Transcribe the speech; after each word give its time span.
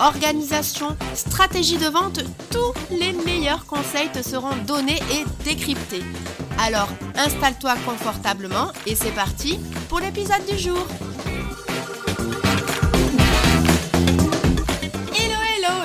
organisation, 0.00 0.96
stratégie 1.14 1.78
de 1.78 1.86
vente, 1.86 2.20
tous 2.50 2.72
les 2.90 3.12
meilleurs 3.12 3.66
conseils 3.66 4.10
te 4.12 4.22
seront 4.22 4.56
donnés 4.66 5.00
et 5.12 5.24
décryptés. 5.44 6.02
Alors 6.58 6.88
installe-toi 7.16 7.74
confortablement 7.84 8.72
et 8.86 8.94
c'est 8.94 9.14
parti 9.14 9.58
pour 9.88 10.00
l'épisode 10.00 10.44
du 10.48 10.58
jour. 10.58 10.86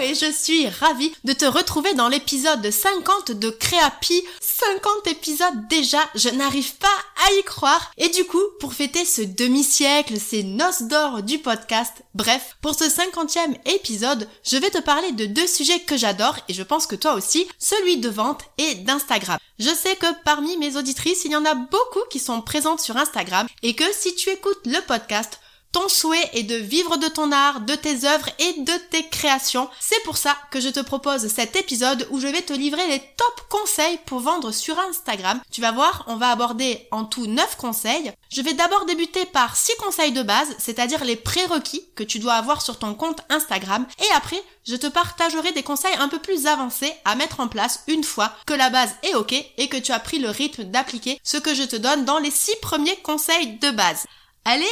Et 0.03 0.15
je 0.15 0.31
suis 0.31 0.67
ravie 0.67 1.13
de 1.23 1.31
te 1.31 1.45
retrouver 1.45 1.93
dans 1.93 2.09
l'épisode 2.09 2.69
50 2.69 3.31
de 3.31 3.49
Créapi. 3.49 4.21
50 4.41 5.07
épisodes 5.07 5.67
déjà, 5.69 5.99
je 6.15 6.27
n'arrive 6.29 6.75
pas 6.75 6.87
à 7.25 7.33
y 7.39 7.43
croire. 7.43 7.91
Et 7.97 8.09
du 8.09 8.25
coup, 8.25 8.43
pour 8.59 8.73
fêter 8.73 9.05
ce 9.05 9.21
demi-siècle, 9.21 10.15
ces 10.19 10.43
noces 10.43 10.83
d'or 10.83 11.23
du 11.23 11.39
podcast, 11.39 12.03
bref, 12.15 12.57
pour 12.61 12.75
ce 12.75 12.83
50e 12.83 13.55
épisode, 13.65 14.27
je 14.45 14.57
vais 14.57 14.71
te 14.71 14.79
parler 14.79 15.13
de 15.13 15.25
deux 15.25 15.47
sujets 15.47 15.79
que 15.79 15.95
j'adore 15.95 16.37
et 16.49 16.53
je 16.53 16.63
pense 16.63 16.85
que 16.85 16.95
toi 16.95 17.13
aussi, 17.13 17.47
celui 17.57 17.97
de 17.97 18.09
vente 18.09 18.41
et 18.57 18.75
d'Instagram. 18.75 19.39
Je 19.59 19.69
sais 19.69 19.95
que 19.95 20.07
parmi 20.25 20.57
mes 20.57 20.75
auditrices, 20.75 21.23
il 21.23 21.31
y 21.31 21.35
en 21.37 21.45
a 21.45 21.55
beaucoup 21.55 22.03
qui 22.09 22.19
sont 22.19 22.41
présentes 22.41 22.81
sur 22.81 22.97
Instagram 22.97 23.47
et 23.61 23.73
que 23.73 23.85
si 23.93 24.15
tu 24.15 24.29
écoutes 24.29 24.65
le 24.65 24.81
podcast, 24.81 25.39
ton 25.73 25.89
souhait 25.89 26.29
est 26.33 26.43
de 26.43 26.55
vivre 26.55 26.97
de 26.97 27.07
ton 27.07 27.31
art, 27.31 27.61
de 27.61 27.73
tes 27.75 28.05
œuvres 28.05 28.29
et 28.39 28.61
de 28.61 28.73
tes 28.91 29.09
créations. 29.09 29.69
C'est 29.79 30.01
pour 30.03 30.17
ça 30.17 30.37
que 30.51 30.61
je 30.61 30.69
te 30.69 30.79
propose 30.79 31.27
cet 31.27 31.55
épisode 31.55 32.07
où 32.11 32.19
je 32.19 32.27
vais 32.27 32.43
te 32.43 32.53
livrer 32.53 32.87
les 32.87 32.99
top 32.99 33.41
conseils 33.49 33.99
pour 34.05 34.19
vendre 34.19 34.51
sur 34.51 34.79
Instagram. 34.79 35.41
Tu 35.51 35.61
vas 35.61 35.71
voir, 35.71 36.05
on 36.07 36.15
va 36.15 36.29
aborder 36.29 36.87
en 36.91 37.05
tout 37.05 37.25
9 37.25 37.57
conseils. 37.57 38.11
Je 38.31 38.41
vais 38.41 38.53
d'abord 38.53 38.85
débuter 38.85 39.25
par 39.25 39.55
6 39.55 39.73
conseils 39.77 40.11
de 40.11 40.21
base, 40.21 40.55
c'est-à-dire 40.59 41.03
les 41.03 41.15
prérequis 41.15 41.83
que 41.95 42.03
tu 42.03 42.19
dois 42.19 42.33
avoir 42.33 42.61
sur 42.61 42.77
ton 42.77 42.93
compte 42.93 43.21
Instagram. 43.29 43.87
Et 43.99 44.15
après, 44.15 44.41
je 44.67 44.75
te 44.75 44.87
partagerai 44.87 45.53
des 45.53 45.63
conseils 45.63 45.95
un 45.97 46.07
peu 46.07 46.19
plus 46.19 46.45
avancés 46.45 46.93
à 47.03 47.15
mettre 47.15 47.39
en 47.39 47.47
place 47.47 47.83
une 47.87 48.03
fois 48.03 48.31
que 48.45 48.53
la 48.53 48.69
base 48.69 48.93
est 49.01 49.15
ok 49.15 49.33
et 49.33 49.67
que 49.69 49.77
tu 49.77 49.91
as 49.91 49.99
pris 49.99 50.19
le 50.19 50.29
rythme 50.29 50.65
d'appliquer 50.65 51.19
ce 51.23 51.37
que 51.37 51.55
je 51.55 51.63
te 51.63 51.75
donne 51.75 52.05
dans 52.05 52.19
les 52.19 52.31
6 52.31 52.57
premiers 52.61 52.97
conseils 52.97 53.57
de 53.57 53.71
base. 53.71 54.05
Allez, 54.45 54.65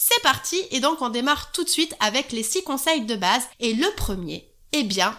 c'est 0.00 0.22
parti 0.22 0.56
et 0.70 0.78
donc 0.78 1.02
on 1.02 1.08
démarre 1.08 1.50
tout 1.50 1.64
de 1.64 1.68
suite 1.68 1.94
avec 1.98 2.30
les 2.30 2.44
six 2.44 2.62
conseils 2.62 3.02
de 3.02 3.16
base 3.16 3.42
et 3.58 3.74
le 3.74 3.90
premier, 3.96 4.48
eh 4.72 4.84
bien, 4.84 5.18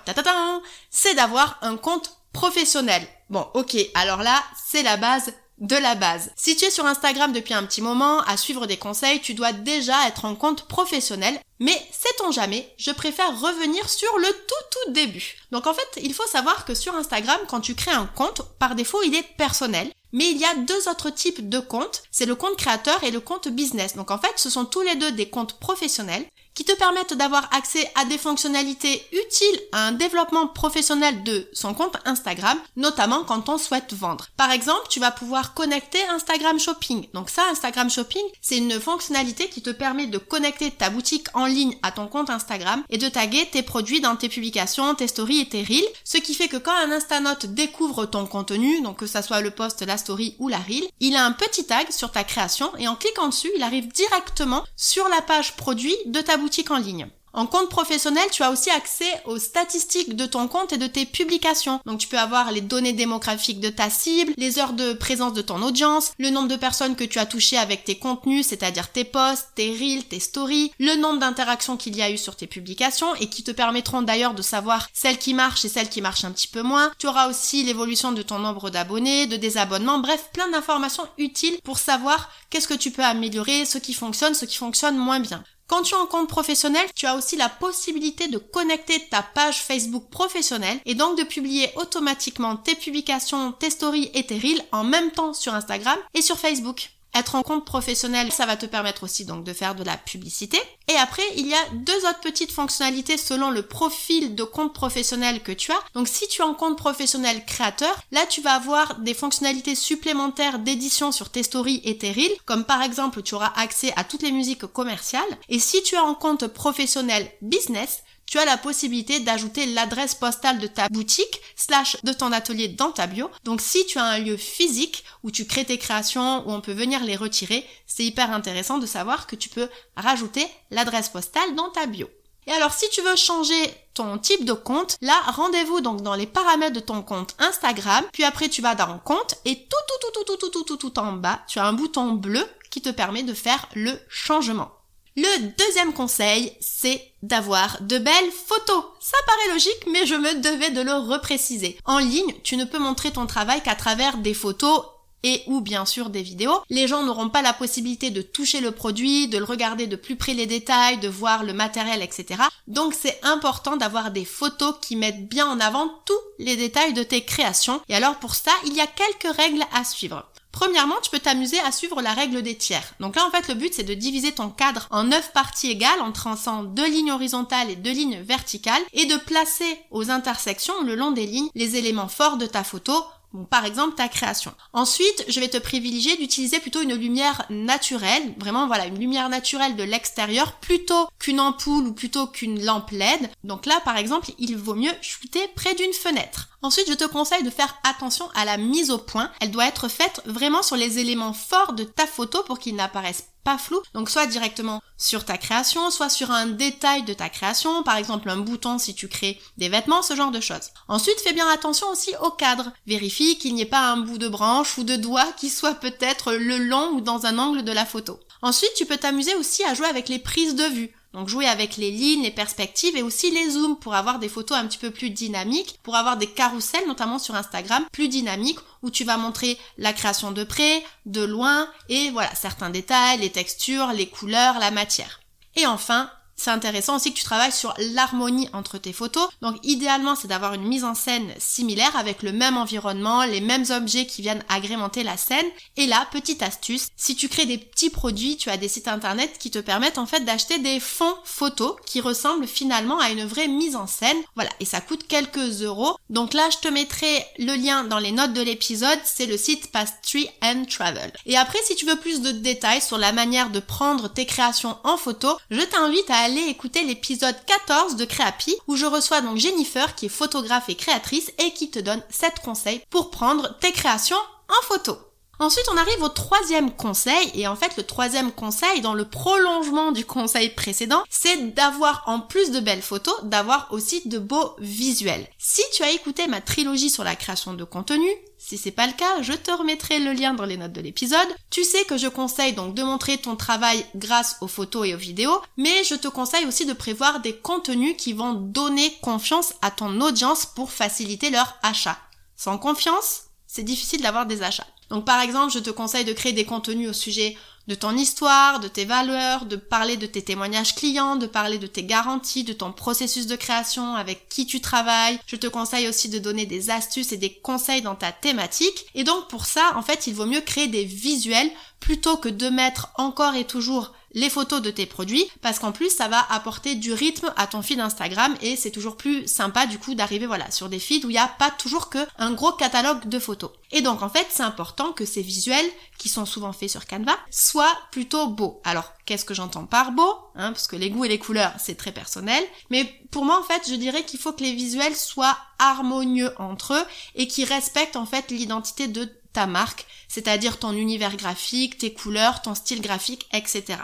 c'est 0.89 1.15
d'avoir 1.15 1.59
un 1.61 1.75
compte 1.75 2.17
professionnel. 2.31 3.05
Bon, 3.29 3.45
ok, 3.53 3.75
alors 3.93 4.23
là, 4.23 4.41
c'est 4.67 4.81
la 4.81 4.95
base 4.95 5.33
de 5.57 5.75
la 5.75 5.95
base. 5.95 6.31
Si 6.37 6.55
tu 6.55 6.63
es 6.63 6.69
sur 6.69 6.85
Instagram 6.85 7.33
depuis 7.33 7.53
un 7.53 7.65
petit 7.65 7.81
moment 7.81 8.21
à 8.21 8.37
suivre 8.37 8.67
des 8.67 8.77
conseils, 8.77 9.19
tu 9.19 9.33
dois 9.33 9.51
déjà 9.51 10.07
être 10.07 10.23
en 10.23 10.35
compte 10.35 10.67
professionnel. 10.69 11.37
Mais 11.59 11.75
sait-on 11.91 12.31
jamais, 12.31 12.73
je 12.77 12.91
préfère 12.91 13.37
revenir 13.37 13.89
sur 13.89 14.17
le 14.17 14.27
tout 14.27 14.77
tout 14.85 14.93
début. 14.93 15.35
Donc 15.51 15.67
en 15.67 15.73
fait, 15.73 15.99
il 16.01 16.13
faut 16.13 16.27
savoir 16.27 16.63
que 16.63 16.73
sur 16.73 16.95
Instagram, 16.95 17.39
quand 17.49 17.59
tu 17.59 17.75
crées 17.75 17.91
un 17.91 18.05
compte, 18.05 18.43
par 18.59 18.75
défaut, 18.75 19.03
il 19.03 19.13
est 19.13 19.35
personnel. 19.35 19.91
Mais 20.11 20.31
il 20.31 20.37
y 20.37 20.45
a 20.45 20.55
deux 20.55 20.89
autres 20.89 21.09
types 21.09 21.49
de 21.49 21.59
comptes, 21.59 22.03
c'est 22.11 22.25
le 22.25 22.35
compte 22.35 22.57
créateur 22.57 23.03
et 23.03 23.11
le 23.11 23.19
compte 23.19 23.47
business. 23.47 23.95
Donc 23.95 24.11
en 24.11 24.17
fait, 24.17 24.33
ce 24.37 24.49
sont 24.49 24.65
tous 24.65 24.81
les 24.81 24.95
deux 24.95 25.11
des 25.11 25.29
comptes 25.29 25.59
professionnels 25.59 26.25
qui 26.59 26.65
te 26.65 26.75
permettent 26.75 27.13
d'avoir 27.13 27.47
accès 27.53 27.89
à 27.95 28.03
des 28.03 28.17
fonctionnalités 28.17 29.01
utiles 29.13 29.61
à 29.71 29.87
un 29.87 29.91
développement 29.93 30.45
professionnel 30.45 31.23
de 31.23 31.47
son 31.53 31.73
compte 31.73 31.95
Instagram, 32.03 32.57
notamment 32.75 33.23
quand 33.23 33.47
on 33.47 33.57
souhaite 33.57 33.93
vendre. 33.93 34.27
Par 34.35 34.51
exemple, 34.51 34.87
tu 34.89 34.99
vas 34.99 35.11
pouvoir 35.11 35.53
connecter 35.53 36.03
Instagram 36.09 36.59
Shopping. 36.59 37.07
Donc 37.13 37.29
ça, 37.29 37.43
Instagram 37.49 37.89
Shopping, 37.89 38.21
c'est 38.41 38.57
une 38.57 38.77
fonctionnalité 38.77 39.47
qui 39.47 39.61
te 39.61 39.69
permet 39.69 40.07
de 40.07 40.17
connecter 40.17 40.69
ta 40.69 40.89
boutique 40.89 41.27
en 41.33 41.45
ligne 41.45 41.77
à 41.81 41.93
ton 41.93 42.07
compte 42.07 42.29
Instagram 42.29 42.83
et 42.89 42.97
de 42.97 43.07
taguer 43.07 43.47
tes 43.49 43.63
produits 43.63 44.01
dans 44.01 44.17
tes 44.17 44.27
publications, 44.27 44.95
tes 44.95 45.07
stories 45.07 45.39
et 45.39 45.47
tes 45.47 45.63
reels, 45.63 45.87
ce 46.03 46.17
qui 46.17 46.33
fait 46.33 46.49
que 46.49 46.57
quand 46.57 46.75
un 46.75 46.91
Instanote 46.91 47.45
découvre 47.45 48.05
ton 48.05 48.25
contenu, 48.25 48.81
donc 48.81 48.97
que 48.97 49.07
ça 49.07 49.21
soit 49.21 49.39
le 49.39 49.51
post, 49.51 49.81
la 49.83 49.97
story 49.97 50.35
ou 50.39 50.49
la 50.49 50.57
reel, 50.57 50.83
il 50.99 51.15
a 51.15 51.23
un 51.23 51.31
petit 51.31 51.63
tag 51.63 51.89
sur 51.89 52.11
ta 52.11 52.25
création 52.25 52.69
et 52.77 52.89
en 52.89 52.97
cliquant 52.97 53.29
dessus, 53.29 53.51
il 53.55 53.63
arrive 53.63 53.87
directement 53.93 54.65
sur 54.75 55.07
la 55.07 55.21
page 55.21 55.55
produit 55.55 55.95
de 56.05 56.19
ta 56.19 56.35
boutique 56.35 56.48
en 56.69 56.77
ligne. 56.77 57.07
En 57.31 57.45
compte 57.45 57.69
professionnel, 57.69 58.27
tu 58.31 58.41
as 58.41 58.49
aussi 58.49 58.71
accès 58.71 59.21
aux 59.25 59.37
statistiques 59.37 60.15
de 60.15 60.25
ton 60.25 60.47
compte 60.47 60.73
et 60.73 60.77
de 60.77 60.87
tes 60.87 61.05
publications. 61.05 61.79
Donc 61.85 61.99
tu 61.99 62.07
peux 62.07 62.17
avoir 62.17 62.51
les 62.51 62.61
données 62.61 62.93
démographiques 62.93 63.59
de 63.59 63.69
ta 63.69 63.89
cible, 63.89 64.33
les 64.37 64.57
heures 64.57 64.73
de 64.73 64.93
présence 64.93 65.33
de 65.33 65.43
ton 65.43 65.61
audience, 65.61 66.11
le 66.17 66.31
nombre 66.31 66.47
de 66.47 66.55
personnes 66.55 66.95
que 66.95 67.03
tu 67.03 67.19
as 67.19 67.27
touchées 67.27 67.57
avec 67.57 67.83
tes 67.83 67.99
contenus, 67.99 68.47
c'est-à-dire 68.47 68.91
tes 68.91 69.03
posts, 69.03 69.49
tes 69.53 69.69
reels, 69.69 70.05
tes 70.05 70.19
stories, 70.19 70.71
le 70.79 70.95
nombre 70.95 71.19
d'interactions 71.19 71.77
qu'il 71.77 71.95
y 71.95 72.01
a 72.01 72.09
eu 72.09 72.17
sur 72.17 72.35
tes 72.35 72.47
publications 72.47 73.13
et 73.15 73.27
qui 73.27 73.43
te 73.43 73.51
permettront 73.51 74.01
d'ailleurs 74.01 74.33
de 74.33 74.41
savoir 74.41 74.87
celles 74.91 75.19
qui 75.19 75.35
marchent 75.35 75.65
et 75.65 75.69
celles 75.69 75.89
qui 75.89 76.01
marchent 76.01 76.25
un 76.25 76.31
petit 76.31 76.47
peu 76.47 76.63
moins. 76.63 76.91
Tu 76.97 77.07
auras 77.07 77.29
aussi 77.29 77.63
l'évolution 77.63 78.11
de 78.11 78.23
ton 78.23 78.39
nombre 78.39 78.71
d'abonnés, 78.71 79.27
de 79.27 79.37
désabonnements, 79.37 79.99
bref, 79.99 80.29
plein 80.33 80.49
d'informations 80.49 81.07
utiles 81.19 81.59
pour 81.63 81.77
savoir 81.77 82.31
qu'est-ce 82.49 82.67
que 82.67 82.73
tu 82.73 82.89
peux 82.89 83.03
améliorer, 83.03 83.65
ce 83.65 83.77
qui 83.77 83.93
fonctionne, 83.93 84.33
ce 84.33 84.45
qui 84.45 84.57
fonctionne 84.57 84.97
moins 84.97 85.19
bien. 85.19 85.43
Quand 85.69 85.83
tu 85.83 85.93
es 85.93 85.97
en 85.97 86.07
compte 86.07 86.27
professionnel, 86.27 86.87
tu 86.95 87.05
as 87.05 87.15
aussi 87.15 87.35
la 87.35 87.47
possibilité 87.47 88.27
de 88.27 88.39
connecter 88.39 89.07
ta 89.07 89.21
page 89.21 89.61
Facebook 89.61 90.09
professionnelle 90.09 90.79
et 90.85 90.95
donc 90.95 91.15
de 91.15 91.23
publier 91.23 91.69
automatiquement 91.75 92.57
tes 92.57 92.73
publications, 92.73 93.51
tes 93.51 93.69
stories 93.69 94.09
et 94.15 94.25
tes 94.25 94.39
reels 94.39 94.65
en 94.71 94.83
même 94.83 95.11
temps 95.11 95.33
sur 95.33 95.53
Instagram 95.53 95.97
et 96.15 96.23
sur 96.23 96.39
Facebook. 96.39 96.89
Être 97.15 97.35
en 97.35 97.43
compte 97.43 97.65
professionnel, 97.65 98.31
ça 98.31 98.45
va 98.45 98.55
te 98.55 98.65
permettre 98.65 99.03
aussi 99.03 99.25
donc 99.25 99.43
de 99.43 99.53
faire 99.53 99.75
de 99.75 99.83
la 99.83 99.97
publicité. 99.97 100.59
Et 100.87 100.95
après, 100.95 101.23
il 101.37 101.47
y 101.47 101.53
a 101.53 101.69
deux 101.73 101.97
autres 102.07 102.19
petites 102.21 102.51
fonctionnalités 102.51 103.17
selon 103.17 103.49
le 103.51 103.63
profil 103.63 104.35
de 104.35 104.43
compte 104.43 104.73
professionnel 104.73 105.41
que 105.41 105.51
tu 105.51 105.71
as. 105.71 105.79
Donc 105.93 106.07
si 106.07 106.27
tu 106.27 106.41
es 106.41 106.45
en 106.45 106.53
compte 106.53 106.77
professionnel 106.77 107.43
créateur, 107.45 108.01
là 108.11 108.25
tu 108.27 108.41
vas 108.41 108.53
avoir 108.53 108.99
des 108.99 109.13
fonctionnalités 109.13 109.75
supplémentaires 109.75 110.59
d'édition 110.59 111.11
sur 111.11 111.29
tes 111.29 111.43
stories 111.43 111.81
et 111.83 111.97
tes 111.97 112.11
reels, 112.11 112.37
comme 112.45 112.63
par 112.63 112.81
exemple 112.81 113.21
tu 113.23 113.35
auras 113.35 113.53
accès 113.55 113.93
à 113.95 114.03
toutes 114.03 114.23
les 114.23 114.31
musiques 114.31 114.65
commerciales. 114.67 115.23
Et 115.49 115.59
si 115.59 115.81
tu 115.83 115.95
es 115.95 115.99
en 115.99 116.15
compte 116.15 116.47
professionnel 116.47 117.29
business, 117.41 118.03
tu 118.29 118.37
as 118.37 118.45
la 118.45 118.57
possibilité 118.57 119.19
d'ajouter 119.19 119.65
l'adresse 119.65 120.13
postale 120.13 120.59
de 120.59 120.67
ta 120.67 120.87
boutique 120.89 121.41
slash 121.55 121.97
de 122.03 122.13
ton 122.13 122.31
atelier 122.31 122.67
dans 122.67 122.91
ta 122.91 123.07
bio. 123.07 123.31
Donc 123.43 123.59
si 123.59 123.85
tu 123.87 123.97
as 123.97 124.03
un 124.03 124.19
lieu 124.19 124.37
physique 124.37 125.03
où 125.23 125.31
tu 125.31 125.47
crées 125.47 125.65
tes 125.65 125.79
créations, 125.79 126.47
où 126.47 126.51
on 126.51 126.61
peut 126.61 126.73
venir 126.73 127.03
les 127.03 127.15
retirer, 127.15 127.65
c'est 127.87 128.05
hyper 128.05 128.31
intéressant 128.31 128.77
de 128.77 128.85
savoir 128.85 129.25
que 129.25 129.35
tu 129.35 129.49
peux 129.49 129.67
rajouter 129.97 130.45
l'adresse 130.69 131.09
postale 131.09 131.55
dans 131.55 131.69
ta 131.69 131.87
bio. 131.87 132.07
Et 132.45 132.51
alors 132.51 132.73
si 132.73 132.87
tu 132.91 133.01
veux 133.01 133.15
changer 133.15 133.73
ton 133.95 134.19
type 134.19 134.45
de 134.45 134.53
compte, 134.53 134.95
là 135.01 135.19
rendez-vous 135.27 135.81
donc 135.81 136.01
dans 136.01 136.15
les 136.15 136.27
paramètres 136.27 136.75
de 136.75 136.79
ton 136.79 137.01
compte 137.01 137.35
Instagram, 137.39 138.05
puis 138.13 138.23
après 138.23 138.49
tu 138.49 138.61
vas 138.61 138.75
dans 138.75 138.99
compte 138.99 139.35
et 139.45 139.55
tout 139.55 139.77
tout 139.87 140.11
tout 140.13 140.23
tout 140.23 140.35
tout 140.35 140.37
tout 140.37 140.51
tout 140.51 140.63
tout 140.63 140.77
tout 140.77 140.99
en 140.99 141.13
bas, 141.13 141.41
tu 141.47 141.57
as 141.57 141.65
un 141.65 141.73
bouton 141.73 142.13
bleu 142.13 142.45
qui 142.69 142.81
te 142.81 142.89
permet 142.89 143.23
de 143.23 143.33
faire 143.33 143.67
le 143.73 143.99
changement. 144.07 144.69
Le 145.15 145.47
deuxième 145.57 145.93
conseil, 145.93 146.53
c'est 146.59 147.01
d'avoir 147.23 147.81
de 147.81 147.97
belles 147.97 148.31
photos. 148.47 148.83
Ça 148.99 149.17
paraît 149.25 149.53
logique, 149.53 149.87
mais 149.91 150.05
je 150.05 150.15
me 150.15 150.35
devais 150.35 150.71
de 150.71 150.81
le 150.81 150.93
repréciser. 150.93 151.77
En 151.85 151.99
ligne, 151.99 152.33
tu 152.43 152.57
ne 152.57 152.65
peux 152.65 152.79
montrer 152.79 153.11
ton 153.11 153.25
travail 153.25 153.61
qu'à 153.61 153.75
travers 153.75 154.17
des 154.17 154.33
photos 154.33 154.83
et 155.23 155.43
ou 155.47 155.61
bien 155.61 155.85
sûr 155.85 156.09
des 156.09 156.21
vidéos. 156.21 156.61
Les 156.69 156.87
gens 156.87 157.03
n'auront 157.03 157.29
pas 157.29 157.41
la 157.41 157.53
possibilité 157.53 158.09
de 158.09 158.21
toucher 158.21 158.61
le 158.61 158.71
produit, 158.71 159.27
de 159.27 159.37
le 159.37 159.43
regarder 159.43 159.87
de 159.87 159.95
plus 159.95 160.15
près 160.15 160.33
les 160.33 160.45
détails, 160.45 160.99
de 160.99 161.09
voir 161.09 161.43
le 161.43 161.53
matériel, 161.53 162.01
etc. 162.01 162.41
Donc 162.67 162.93
c'est 162.93 163.19
important 163.23 163.77
d'avoir 163.77 164.11
des 164.11 164.25
photos 164.25 164.75
qui 164.81 164.95
mettent 164.95 165.27
bien 165.27 165.47
en 165.47 165.59
avant 165.59 165.89
tous 166.05 166.19
les 166.37 166.55
détails 166.55 166.93
de 166.93 167.03
tes 167.03 167.25
créations. 167.25 167.81
Et 167.89 167.95
alors 167.95 168.15
pour 168.15 168.35
ça, 168.35 168.51
il 168.65 168.73
y 168.73 168.81
a 168.81 168.87
quelques 168.87 169.35
règles 169.35 169.65
à 169.73 169.83
suivre. 169.83 170.25
Premièrement, 170.51 170.95
tu 171.01 171.09
peux 171.09 171.19
t'amuser 171.19 171.59
à 171.59 171.71
suivre 171.71 172.01
la 172.01 172.13
règle 172.13 172.41
des 172.41 172.57
tiers. 172.57 172.93
Donc 172.99 173.15
là, 173.15 173.25
en 173.25 173.31
fait, 173.31 173.47
le 173.47 173.53
but, 173.53 173.73
c'est 173.73 173.83
de 173.83 173.93
diviser 173.93 174.31
ton 174.31 174.49
cadre 174.49 174.87
en 174.91 175.03
9 175.03 175.31
parties 175.31 175.71
égales 175.71 176.01
en 176.01 176.11
traçant 176.11 176.63
deux 176.63 176.87
lignes 176.87 177.11
horizontales 177.11 177.69
et 177.69 177.75
deux 177.75 177.91
lignes 177.91 178.21
verticales 178.21 178.81
et 178.93 179.05
de 179.05 179.17
placer 179.17 179.79
aux 179.91 180.09
intersections, 180.09 180.83
le 180.83 180.95
long 180.95 181.11
des 181.11 181.25
lignes, 181.25 181.49
les 181.55 181.75
éléments 181.75 182.07
forts 182.07 182.37
de 182.37 182.45
ta 182.45 182.63
photo 182.63 183.03
par 183.49 183.65
exemple 183.65 183.95
ta 183.95 184.07
création. 184.07 184.53
Ensuite, 184.73 185.25
je 185.27 185.39
vais 185.39 185.47
te 185.47 185.57
privilégier 185.57 186.17
d'utiliser 186.17 186.59
plutôt 186.59 186.81
une 186.81 186.95
lumière 186.95 187.45
naturelle, 187.49 188.33
vraiment 188.37 188.67
voilà, 188.67 188.87
une 188.87 188.99
lumière 188.99 189.29
naturelle 189.29 189.75
de 189.75 189.83
l'extérieur 189.83 190.53
plutôt 190.53 191.07
qu'une 191.19 191.39
ampoule 191.39 191.87
ou 191.87 191.93
plutôt 191.93 192.27
qu'une 192.27 192.63
lampe 192.63 192.91
LED. 192.91 193.29
Donc 193.43 193.65
là, 193.65 193.79
par 193.85 193.97
exemple, 193.97 194.31
il 194.39 194.57
vaut 194.57 194.75
mieux 194.75 194.91
shooter 195.01 195.47
près 195.55 195.75
d'une 195.75 195.93
fenêtre. 195.93 196.49
Ensuite, 196.61 196.89
je 196.89 196.93
te 196.93 197.05
conseille 197.05 197.43
de 197.43 197.49
faire 197.49 197.73
attention 197.83 198.29
à 198.35 198.43
la 198.43 198.57
mise 198.57 198.91
au 198.91 198.97
point. 198.97 199.31
Elle 199.39 199.51
doit 199.51 199.67
être 199.67 199.87
faite 199.87 200.21
vraiment 200.25 200.61
sur 200.61 200.75
les 200.75 200.99
éléments 200.99 201.33
forts 201.33 201.73
de 201.73 201.83
ta 201.85 202.05
photo 202.05 202.43
pour 202.43 202.59
qu'ils 202.59 202.75
n'apparaissent 202.75 203.29
pas 203.45 203.57
flous. 203.57 203.81
Donc 203.93 204.09
soit 204.09 204.27
directement 204.27 204.81
sur 204.97 205.23
ta 205.23 205.37
création, 205.37 205.89
soit 205.89 206.09
sur 206.09 206.31
un 206.31 206.47
détail 206.47 207.03
de 207.03 207.13
ta 207.13 207.29
création, 207.29 207.83
par 207.83 207.95
exemple 207.95 208.29
un 208.29 208.37
bouton 208.37 208.77
si 208.77 208.93
tu 208.93 209.07
crées 209.07 209.39
des 209.57 209.69
vêtements, 209.69 210.01
ce 210.01 210.15
genre 210.15 210.31
de 210.31 210.41
choses. 210.41 210.71
Ensuite, 210.89 211.21
fais 211.21 211.33
bien 211.33 211.47
attention 211.47 211.87
aussi 211.87 212.11
au 212.21 212.31
cadre. 212.31 212.73
Vérifie 212.85 213.37
qu'il 213.37 213.55
n'y 213.55 213.61
ait 213.61 213.65
pas 213.65 213.91
un 213.91 213.97
bout 213.97 214.17
de 214.17 214.27
branche 214.27 214.77
ou 214.77 214.83
de 214.83 214.97
doigt 214.97 215.31
qui 215.37 215.49
soit 215.49 215.75
peut-être 215.75 216.33
le 216.33 216.57
long 216.57 216.89
ou 216.91 217.01
dans 217.01 217.25
un 217.25 217.37
angle 217.37 217.63
de 217.63 217.71
la 217.71 217.85
photo. 217.85 218.19
Ensuite, 218.41 218.73
tu 218.75 218.85
peux 218.85 218.97
t'amuser 218.97 219.35
aussi 219.35 219.63
à 219.63 219.73
jouer 219.73 219.87
avec 219.87 220.09
les 220.09 220.19
prises 220.19 220.55
de 220.55 220.63
vue. 220.63 220.93
Donc 221.13 221.27
jouer 221.27 221.47
avec 221.47 221.77
les 221.77 221.89
lignes, 221.89 222.23
les 222.23 222.31
perspectives 222.31 222.95
et 222.95 223.01
aussi 223.01 223.31
les 223.31 223.49
zooms 223.49 223.79
pour 223.79 223.95
avoir 223.95 224.19
des 224.19 224.29
photos 224.29 224.57
un 224.57 224.67
petit 224.67 224.77
peu 224.77 224.91
plus 224.91 225.09
dynamiques, 225.09 225.79
pour 225.81 225.95
avoir 225.95 226.17
des 226.17 226.27
carousels 226.27 226.87
notamment 226.87 227.17
sur 227.17 227.35
Instagram 227.35 227.83
plus 227.91 228.09
dynamiques 228.09 228.59
où 228.83 228.91
tu 228.91 229.03
vas 229.03 229.17
montrer 229.17 229.57
la 229.77 229.93
création 229.93 230.31
de 230.31 230.43
près, 230.43 230.83
de 231.05 231.21
loin 231.21 231.67
et 231.89 232.11
voilà 232.11 232.33
certains 232.35 232.69
détails, 232.69 233.19
les 233.19 233.31
textures, 233.31 233.91
les 233.93 234.07
couleurs, 234.07 234.59
la 234.59 234.71
matière. 234.71 235.19
Et 235.55 235.65
enfin, 235.65 236.11
c'est 236.39 236.51
intéressant 236.51 236.95
aussi 236.95 237.13
que 237.13 237.17
tu 237.17 237.25
travailles 237.25 237.51
sur 237.51 237.73
l'harmonie 237.93 238.49
entre 238.53 238.77
tes 238.77 238.93
photos. 238.93 239.27
Donc 239.41 239.57
idéalement, 239.63 240.15
c'est 240.15 240.29
d'avoir 240.29 240.53
une 240.53 240.67
mise 240.67 240.85
en 240.85 240.95
scène 240.95 241.31
similaire 241.37 241.95
avec 241.97 242.23
le 242.23 242.31
même 242.31 242.57
environnement, 242.57 243.25
les 243.25 243.41
mêmes 243.41 243.65
objets 243.71 244.05
qui 244.05 244.21
viennent 244.21 244.43
agrémenter 244.47 245.03
la 245.03 245.17
scène. 245.17 245.45
Et 245.75 245.85
là, 245.85 246.07
petite 246.11 246.41
astuce, 246.41 246.87
si 246.95 247.15
tu 247.15 247.27
crées 247.27 247.45
des 247.45 247.57
petits 247.57 247.89
produits, 247.89 248.37
tu 248.37 248.49
as 248.49 248.57
des 248.57 248.69
sites 248.69 248.87
internet 248.87 249.37
qui 249.37 249.51
te 249.51 249.59
permettent 249.59 249.97
en 249.97 250.05
fait 250.05 250.21
d'acheter 250.21 250.59
des 250.59 250.79
fonds 250.79 251.15
photos 251.25 251.75
qui 251.85 251.99
ressemblent 251.99 252.47
finalement 252.47 252.99
à 252.99 253.09
une 253.09 253.25
vraie 253.25 253.49
mise 253.49 253.75
en 253.75 253.87
scène. 253.87 254.17
Voilà, 254.35 254.51
et 254.61 254.65
ça 254.65 254.79
coûte 254.79 255.07
quelques 255.07 255.61
euros. 255.61 255.97
Donc 256.09 256.33
là, 256.33 256.47
je 256.51 256.57
te 256.57 256.73
mettrai 256.73 257.25
le 257.37 257.55
lien 257.55 257.83
dans 257.83 257.99
les 257.99 258.11
notes 258.11 258.33
de 258.33 258.41
l'épisode, 258.41 258.99
c'est 259.03 259.25
le 259.25 259.37
site 259.37 259.71
Pastry 259.71 260.29
and 260.41 260.65
Travel. 260.69 261.11
Et 261.25 261.37
après, 261.37 261.59
si 261.65 261.75
tu 261.75 261.85
veux 261.85 261.97
plus 261.97 262.21
de 262.21 262.31
détails 262.31 262.81
sur 262.81 262.97
la 262.97 263.11
manière 263.11 263.49
de 263.49 263.59
prendre 263.59 264.07
tes 264.07 264.25
créations 264.25 264.77
en 264.85 264.95
photo, 264.95 265.37
je 265.49 265.61
t'invite 265.61 266.09
à 266.09 266.17
aller 266.17 266.28
écouter 266.37 266.83
l'épisode 266.83 267.35
14 267.45 267.95
de 267.95 268.05
Créapi 268.05 268.55
où 268.67 268.75
je 268.75 268.85
reçois 268.85 269.21
donc 269.21 269.37
Jennifer 269.37 269.95
qui 269.95 270.05
est 270.05 270.09
photographe 270.09 270.69
et 270.69 270.75
créatrice 270.75 271.31
et 271.39 271.51
qui 271.51 271.69
te 271.71 271.79
donne 271.79 272.03
7 272.09 272.39
conseils 272.43 272.81
pour 272.89 273.11
prendre 273.11 273.57
tes 273.59 273.71
créations 273.71 274.17
en 274.49 274.65
photo. 274.65 274.97
Ensuite, 275.41 275.69
on 275.71 275.77
arrive 275.77 276.03
au 276.03 276.09
troisième 276.09 276.69
conseil, 276.69 277.31
et 277.33 277.47
en 277.47 277.55
fait, 277.55 277.77
le 277.77 277.83
troisième 277.83 278.33
conseil, 278.33 278.81
dans 278.81 278.93
le 278.93 279.05
prolongement 279.05 279.93
du 279.93 280.05
conseil 280.05 280.49
précédent, 280.49 281.01
c'est 281.09 281.53
d'avoir, 281.53 282.03
en 282.07 282.19
plus 282.19 282.51
de 282.51 282.59
belles 282.59 282.81
photos, 282.81 283.23
d'avoir 283.23 283.69
aussi 283.71 284.05
de 284.09 284.17
beaux 284.17 284.53
visuels. 284.59 285.29
Si 285.37 285.61
tu 285.73 285.81
as 285.81 285.91
écouté 285.91 286.27
ma 286.27 286.41
trilogie 286.41 286.89
sur 286.89 287.05
la 287.05 287.15
création 287.15 287.53
de 287.53 287.63
contenu, 287.63 288.09
si 288.49 288.57
c'est 288.57 288.71
pas 288.71 288.87
le 288.87 288.93
cas, 288.93 289.21
je 289.21 289.33
te 289.33 289.51
remettrai 289.51 289.99
le 289.99 290.11
lien 290.11 290.33
dans 290.33 290.43
les 290.43 290.57
notes 290.57 290.71
de 290.71 290.81
l'épisode. 290.81 291.27
Tu 291.51 291.63
sais 291.63 291.83
que 291.83 291.99
je 291.99 292.07
conseille 292.07 292.53
donc 292.53 292.73
de 292.73 292.81
montrer 292.81 293.19
ton 293.19 293.35
travail 293.35 293.85
grâce 293.93 294.37
aux 294.41 294.47
photos 294.47 294.87
et 294.87 294.95
aux 294.95 294.97
vidéos, 294.97 295.39
mais 295.55 295.83
je 295.83 295.93
te 295.93 296.07
conseille 296.07 296.47
aussi 296.47 296.65
de 296.65 296.73
prévoir 296.73 297.19
des 297.19 297.35
contenus 297.35 297.93
qui 297.95 298.11
vont 298.11 298.33
donner 298.33 298.91
confiance 299.03 299.53
à 299.61 299.69
ton 299.69 300.01
audience 300.01 300.47
pour 300.47 300.71
faciliter 300.71 301.29
leur 301.29 301.59
achat. 301.61 301.99
Sans 302.35 302.57
confiance, 302.57 303.25
c'est 303.45 303.61
difficile 303.61 304.01
d'avoir 304.01 304.25
des 304.25 304.41
achats. 304.41 304.65
Donc 304.89 305.05
par 305.05 305.21
exemple, 305.21 305.53
je 305.53 305.59
te 305.59 305.69
conseille 305.69 306.05
de 306.05 306.13
créer 306.13 306.33
des 306.33 306.45
contenus 306.45 306.89
au 306.89 306.93
sujet 306.93 307.37
de 307.69 307.75
ton 307.75 307.95
histoire, 307.95 308.59
de 308.59 308.67
tes 308.67 308.83
valeurs, 308.83 309.45
de 309.45 309.55
parler 309.55 309.95
de 309.95 310.07
tes 310.07 310.23
témoignages 310.23 310.73
clients, 310.73 311.15
de 311.15 311.27
parler 311.27 311.59
de 311.59 311.67
tes 311.67 311.83
garanties, 311.83 312.43
de 312.43 312.51
ton 312.51 312.71
processus 312.71 313.27
de 313.27 313.35
création, 313.35 313.93
avec 313.93 314.27
qui 314.27 314.47
tu 314.47 314.59
travailles. 314.59 315.19
Je 315.27 315.35
te 315.35 315.45
conseille 315.45 315.87
aussi 315.87 316.09
de 316.09 316.17
donner 316.17 316.47
des 316.47 316.71
astuces 316.71 317.11
et 317.11 317.17
des 317.17 317.31
conseils 317.31 317.83
dans 317.83 317.93
ta 317.93 318.11
thématique. 318.11 318.87
Et 318.95 319.03
donc 319.03 319.27
pour 319.27 319.45
ça, 319.45 319.73
en 319.75 319.83
fait, 319.83 320.07
il 320.07 320.15
vaut 320.15 320.25
mieux 320.25 320.41
créer 320.41 320.67
des 320.67 320.83
visuels 320.83 321.51
plutôt 321.79 322.17
que 322.17 322.29
de 322.29 322.49
mettre 322.49 322.91
encore 322.95 323.35
et 323.35 323.45
toujours 323.45 323.93
les 324.13 324.29
photos 324.29 324.61
de 324.61 324.71
tes 324.71 324.85
produits 324.85 325.25
parce 325.41 325.59
qu'en 325.59 325.71
plus 325.71 325.89
ça 325.89 326.07
va 326.07 326.25
apporter 326.29 326.75
du 326.75 326.93
rythme 326.93 327.31
à 327.37 327.47
ton 327.47 327.61
feed 327.61 327.79
Instagram 327.79 328.35
et 328.41 328.55
c'est 328.55 328.71
toujours 328.71 328.97
plus 328.97 329.27
sympa 329.27 329.67
du 329.67 329.77
coup 329.77 329.93
d'arriver 329.93 330.25
voilà 330.25 330.49
sur 330.51 330.69
des 330.69 330.79
feeds 330.79 331.05
où 331.05 331.09
il 331.09 331.13
n'y 331.13 331.19
a 331.19 331.27
pas 331.27 331.51
toujours 331.51 331.89
que 331.89 331.99
un 332.17 332.31
gros 332.31 332.51
catalogue 332.53 333.07
de 333.07 333.19
photos. 333.19 333.51
Et 333.71 333.81
donc 333.81 334.01
en 334.01 334.09
fait 334.09 334.25
c'est 334.29 334.43
important 334.43 334.93
que 334.93 335.05
ces 335.05 335.21
visuels 335.21 335.69
qui 335.97 336.09
sont 336.09 336.25
souvent 336.25 336.53
faits 336.53 336.69
sur 336.69 336.87
Canva 336.87 337.15
soient 337.29 337.77
plutôt 337.91 338.27
beaux. 338.27 338.61
Alors 338.63 338.93
qu'est-ce 339.05 339.25
que 339.25 339.33
j'entends 339.33 339.65
par 339.65 339.91
beau 339.91 340.15
hein, 340.35 340.51
Parce 340.51 340.67
que 340.67 340.75
les 340.75 340.89
goûts 340.89 341.05
et 341.05 341.09
les 341.09 341.19
couleurs 341.19 341.53
c'est 341.59 341.75
très 341.75 341.91
personnel. 341.91 342.43
Mais 342.69 342.85
pour 343.11 343.25
moi 343.25 343.39
en 343.39 343.43
fait 343.43 343.69
je 343.69 343.75
dirais 343.75 344.03
qu'il 344.03 344.19
faut 344.19 344.33
que 344.33 344.43
les 344.43 344.53
visuels 344.53 344.95
soient 344.95 345.37
harmonieux 345.59 346.33
entre 346.39 346.73
eux 346.73 346.85
et 347.15 347.27
qui 347.27 347.45
respectent 347.45 347.95
en 347.95 348.05
fait 348.05 348.31
l'identité 348.31 348.87
de 348.87 349.11
ta 349.33 349.47
marque, 349.47 349.85
c'est-à-dire 350.07 350.59
ton 350.59 350.73
univers 350.73 351.15
graphique, 351.15 351.77
tes 351.77 351.93
couleurs, 351.93 352.41
ton 352.41 352.55
style 352.55 352.81
graphique, 352.81 353.27
etc. 353.33 353.77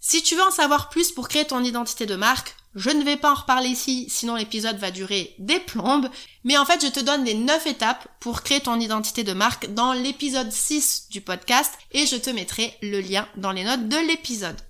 Si 0.00 0.22
tu 0.22 0.36
veux 0.36 0.42
en 0.42 0.50
savoir 0.50 0.88
plus 0.88 1.10
pour 1.10 1.28
créer 1.28 1.44
ton 1.44 1.64
identité 1.64 2.06
de 2.06 2.16
marque, 2.16 2.54
je 2.76 2.90
ne 2.90 3.02
vais 3.02 3.16
pas 3.16 3.32
en 3.32 3.36
reparler 3.36 3.70
ici, 3.70 4.06
sinon 4.10 4.34
l'épisode 4.34 4.76
va 4.76 4.90
durer 4.90 5.34
des 5.38 5.58
plombes. 5.58 6.08
Mais 6.44 6.58
en 6.58 6.66
fait, 6.66 6.84
je 6.84 6.88
te 6.88 7.00
donne 7.00 7.24
les 7.24 7.34
9 7.34 7.66
étapes 7.66 8.06
pour 8.20 8.42
créer 8.42 8.60
ton 8.60 8.78
identité 8.78 9.24
de 9.24 9.32
marque 9.32 9.72
dans 9.72 9.94
l'épisode 9.94 10.52
6 10.52 11.08
du 11.10 11.22
podcast 11.22 11.72
et 11.92 12.04
je 12.06 12.16
te 12.16 12.30
mettrai 12.30 12.76
le 12.82 13.00
lien 13.00 13.26
dans 13.36 13.52
les 13.52 13.64
notes 13.64 13.88
de 13.88 13.96
l'épisode. 13.96 14.60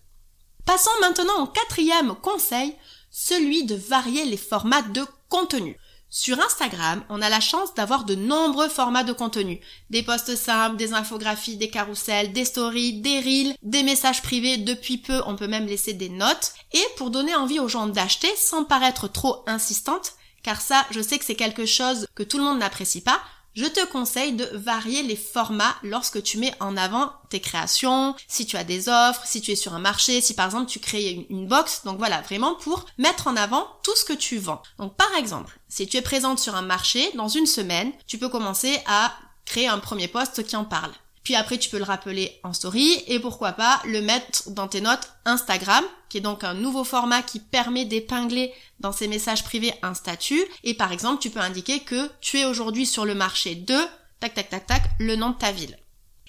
Passons 0.64 0.90
maintenant 1.00 1.43
au 1.43 1.46
quatrième 1.49 2.14
conseil, 2.14 2.75
celui 3.11 3.64
de 3.64 3.75
varier 3.75 4.25
les 4.25 4.37
formats 4.37 4.82
de 4.82 5.05
contenu. 5.28 5.76
Sur 6.19 6.41
Instagram, 6.41 7.05
on 7.11 7.21
a 7.21 7.29
la 7.29 7.41
chance 7.41 7.75
d'avoir 7.75 8.05
de 8.05 8.15
nombreux 8.15 8.71
formats 8.71 9.05
de 9.05 9.13
contenu. 9.13 9.61
Des 9.91 10.03
posts 10.03 10.35
simples, 10.35 10.79
des 10.79 10.95
infographies, 10.95 11.59
des 11.59 11.69
carousels, 11.69 12.33
des 12.33 12.47
stories, 12.47 13.03
des 13.03 13.21
reels, 13.21 13.55
des 13.61 13.83
messages 13.83 14.23
privés. 14.23 14.57
Depuis 14.57 14.97
peu, 14.97 15.21
on 15.27 15.37
peut 15.37 15.47
même 15.47 15.67
laisser 15.67 15.93
des 15.93 16.09
notes. 16.09 16.55
Et 16.73 16.83
pour 16.97 17.11
donner 17.11 17.35
envie 17.35 17.61
aux 17.61 17.69
gens 17.69 17.87
d'acheter 17.87 18.35
sans 18.35 18.65
paraître 18.65 19.09
trop 19.09 19.45
insistante, 19.47 20.15
car 20.43 20.63
ça, 20.63 20.87
je 20.91 21.03
sais 21.03 21.19
que 21.19 21.25
c'est 21.27 21.35
quelque 21.35 21.67
chose 21.67 22.07
que 22.15 22.23
tout 22.23 22.39
le 22.39 22.45
monde 22.45 22.61
n'apprécie 22.61 23.03
pas, 23.03 23.21
je 23.56 23.64
te 23.64 23.85
conseille 23.87 24.35
de 24.35 24.49
varier 24.53 25.03
les 25.03 25.17
formats 25.17 25.75
lorsque 25.82 26.23
tu 26.23 26.38
mets 26.38 26.55
en 26.61 26.76
avant 26.76 27.11
tes 27.31 27.41
créations, 27.41 28.14
si 28.29 28.44
tu 28.44 28.56
as 28.56 28.64
des 28.64 28.88
offres, 28.88 29.23
si 29.25 29.41
tu 29.41 29.50
es 29.50 29.56
sur 29.56 29.75
un 29.75 29.79
marché, 29.79 30.20
si 30.20 30.35
par 30.35 30.44
exemple 30.44 30.67
tu 30.67 30.79
crées 30.79 31.26
une, 31.31 31.49
box. 31.49 31.82
Donc 31.85 31.99
voilà, 31.99 32.20
vraiment 32.20 32.55
pour 32.55 32.85
mettre 32.99 33.29
en 33.29 33.37
avant 33.37 33.67
tout 33.82 33.97
ce 33.97 34.04
que 34.04 34.12
tu 34.12 34.38
vends. 34.38 34.62
Donc 34.78 34.95
par 34.97 35.12
exemple, 35.16 35.59
si 35.69 35.87
tu 35.87 35.97
es 35.97 36.02
présente 36.02 36.38
sur 36.38 36.54
un 36.54 36.62
marché, 36.62 37.11
dans 37.14 37.28
une 37.28 37.47
semaine, 37.47 37.92
tu 38.07 38.19
peux 38.19 38.28
commencer 38.28 38.78
à 38.87 39.12
créer 39.47 39.69
un 39.69 39.78
premier 39.78 40.09
post 40.09 40.45
qui 40.45 40.57
en 40.57 40.64
parle. 40.64 40.92
Puis 41.26 41.35
après, 41.35 41.59
tu 41.59 41.71
peux 41.71 41.78
le 41.78 41.83
rappeler 41.83 42.38
en 42.45 42.52
story 42.52 43.02
et 43.09 43.18
pourquoi 43.18 43.50
pas 43.50 43.83
le 43.85 44.00
mettre 44.00 44.49
dans 44.50 44.68
tes 44.68 44.80
notes 44.80 45.11
Instagram, 45.25 45.85
qui 46.09 46.18
est 46.18 46.21
donc 46.21 46.45
un 46.45 46.54
nouveau 46.54 46.85
format 46.85 47.21
qui 47.21 47.40
permet 47.40 47.85
d'épingler 47.85 48.54
dans 48.78 48.92
ses 48.92 49.09
messages 49.09 49.42
privés 49.42 49.75
un 49.83 49.95
statut. 49.95 50.40
Et 50.62 50.75
par 50.75 50.92
exemple, 50.92 51.21
tu 51.21 51.30
peux 51.30 51.40
indiquer 51.40 51.80
que 51.80 52.09
tu 52.21 52.38
es 52.38 52.45
aujourd'hui 52.45 52.87
sur 52.87 53.04
le 53.04 53.16
marché 53.16 53.56
de 53.56 53.75
tac 54.21 54.35
tac 54.35 54.50
tac 54.50 54.66
tac 54.68 54.83
le 55.00 55.16
nom 55.16 55.30
de 55.30 55.37
ta 55.37 55.50
ville. 55.50 55.76